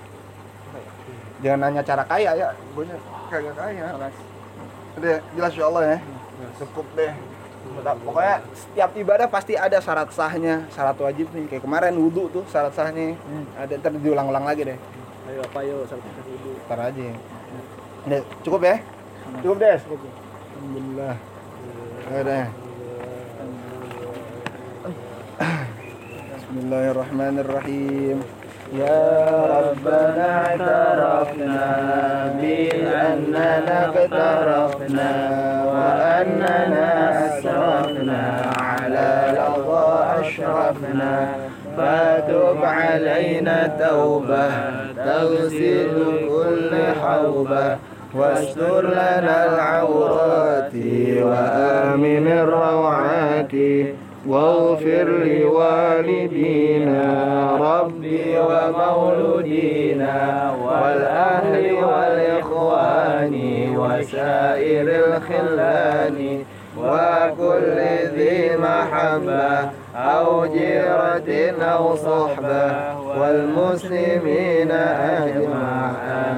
jangan 1.43 1.59
nanya 1.69 1.83
cara 1.83 2.07
kaya 2.07 2.31
ya. 2.39 2.55
Gue 2.73 2.87
kagak 3.29 3.55
kaya 3.59 3.99
udah 4.93 5.19
jelas 5.35 5.53
ya 5.59 5.65
Allah 5.67 5.83
ya. 5.83 5.99
Cukup 6.63 6.87
deh. 6.95 7.13
Pokoknya 7.83 8.37
setiap 8.55 8.91
ibadah 8.99 9.27
pasti 9.27 9.55
ada 9.59 9.79
syarat 9.83 10.11
sahnya 10.15 10.67
syarat 10.71 10.97
wajib 11.03 11.31
nih. 11.35 11.51
Kayak 11.51 11.63
kemarin 11.67 11.99
wudhu 11.99 12.31
tuh 12.31 12.45
syarat 12.47 12.73
sahnya. 12.79 13.19
Ada 13.59 13.79
ntar 13.83 13.91
diulang-ulang 13.99 14.47
lagi 14.47 14.63
deh. 14.71 14.79
Ayo 15.31 15.43
apa 15.43 15.61
yuk 15.67 15.87
sertifikat 15.91 16.25
dulu. 16.27 16.51
ntar 16.67 16.79
aja. 16.91 17.07
Udah 18.07 18.21
cukup 18.47 18.61
ya? 18.63 18.77
Cukup 19.43 19.57
deh? 19.59 19.79
Alhamdulillah. 19.83 21.15
Udah 22.13 22.45
Bismillahirrahmanirrahim 26.53 28.42
Ya 28.73 29.05
Rabbana 29.53 30.25
اعترفنا 30.33 31.67
بأننا 32.41 33.77
اقترفنا 33.85 35.11
وأننا 35.69 36.89
أسرفنا 37.27 38.23
على 38.61 39.11
لظى 39.37 39.89
أشرفنا 40.21 41.13
فتب 41.77 42.59
علينا 42.65 43.59
توبة 43.81 44.49
تغسل 44.97 45.95
كل 46.29 46.73
حوبة 47.03 47.77
واستر 48.15 48.83
لنا 48.89 49.37
العورات 49.45 50.75
وآمن 51.23 52.27
الروعات. 52.27 53.55
واغفر 54.27 55.09
لوالدينا 55.25 57.03
ربي 57.61 58.39
ومولودينا 58.39 60.17
والأهل 60.65 61.85
والإخوان 61.85 63.35
وسائر 63.77 64.87
الخلان 64.89 66.45
وكل 66.79 67.79
ذي 68.17 68.57
محبة 68.57 69.71
أو 69.97 70.47
جيرة 70.47 71.31
أو 71.63 71.97
صحبة 71.97 72.67
والمسلمين 73.19 74.71
أجمع. 74.71 75.91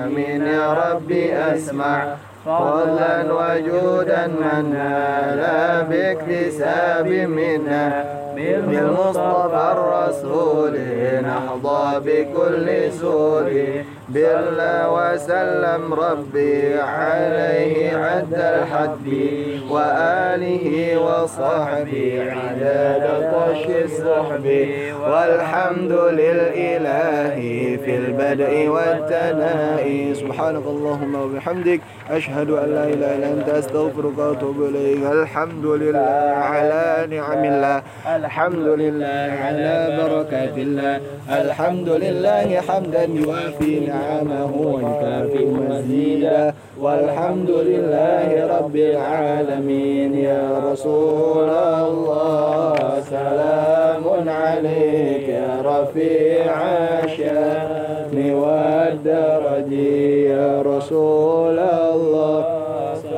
آمين 0.05 0.43
يا 0.47 0.73
ربي 0.73 1.35
أسمع. 1.37 2.17
فضلا 2.45 3.23
وجودا 3.33 4.27
منا 4.27 5.35
لا 5.37 5.83
باكتساب 5.83 7.07
منا 7.09 8.05
بالمصطفى 8.37 9.73
الرسول 9.77 10.75
نحظى 11.25 12.01
بكل 12.07 12.93
سول 12.93 13.65
بالله 14.09 14.93
وسلم 14.93 15.95
ربي 15.95 16.81
عليه 16.81 17.97
عد 17.97 18.35
الحد 18.35 19.09
وآله 19.71 20.67
وصحبه 20.99 22.33
عدد 22.37 23.05
طش 23.35 23.67
السحب. 23.71 24.47
والحمد 25.03 25.93
للإله 25.93 27.37
في 27.85 27.97
البدء 27.97 28.69
والتنائي 28.69 30.15
سبحانك 30.15 30.67
اللهم 30.67 31.15
وبحمدك 31.15 31.81
أشهد 32.11 32.51
أن 32.51 32.69
لا 32.75 32.85
إله 32.85 33.15
إلا 33.17 33.27
أنت 33.33 33.49
أستغفرك 33.49 34.19
وأتوب 34.19 34.63
إليك. 34.63 35.03
الحمد 35.13 35.67
لله 35.67 36.35
على 36.37 37.07
نعم 37.11 37.45
الله. 37.45 37.83
الحمد 38.25 38.67
لله 38.83 39.29
على 39.45 39.99
بركات 40.01 40.57
الله. 40.59 41.01
الحمد 41.43 41.89
لله 41.89 42.61
حمدا 42.69 43.05
يوافي 43.05 43.81
نعمه 43.81 44.53
ويكافئ 44.75 45.47
مزيدا. 45.47 46.55
والحمد 46.81 47.51
لله 47.51 48.29
رب 48.59 48.77
العالمين. 48.77 50.15
يا 50.15 50.47
رسول 50.69 51.51
الله 51.89 52.75
سلام 53.11 54.05
عليك 54.29 55.29
يا 55.29 55.53
رفيع 55.73 56.55
الشأن. 57.05 58.15
والدرج 58.43 59.73
يا 60.33 60.63
رسول 60.63 61.59
الله 61.59 62.41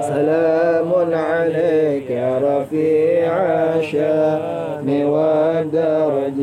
سلام 0.01 0.91
عليك 1.13 2.11
يا 2.11 2.33
رفيع 2.49 3.33
الشأن. 3.79 4.56
والدرج 4.89 6.39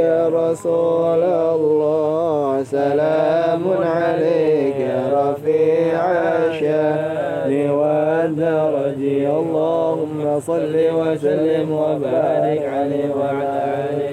يا 0.00 0.28
رسول 0.28 1.22
الله. 1.22 2.62
سلام 2.62 3.62
عليك 3.82 4.80
رفيع 5.12 6.00
الشأن. 6.48 7.70
والدرج 7.70 9.02
اللهم 9.40 10.40
صل 10.40 10.74
وسلم 10.74 11.72
وبارك 11.72 12.62
عليه 12.74 13.10
وعلى 13.20 14.11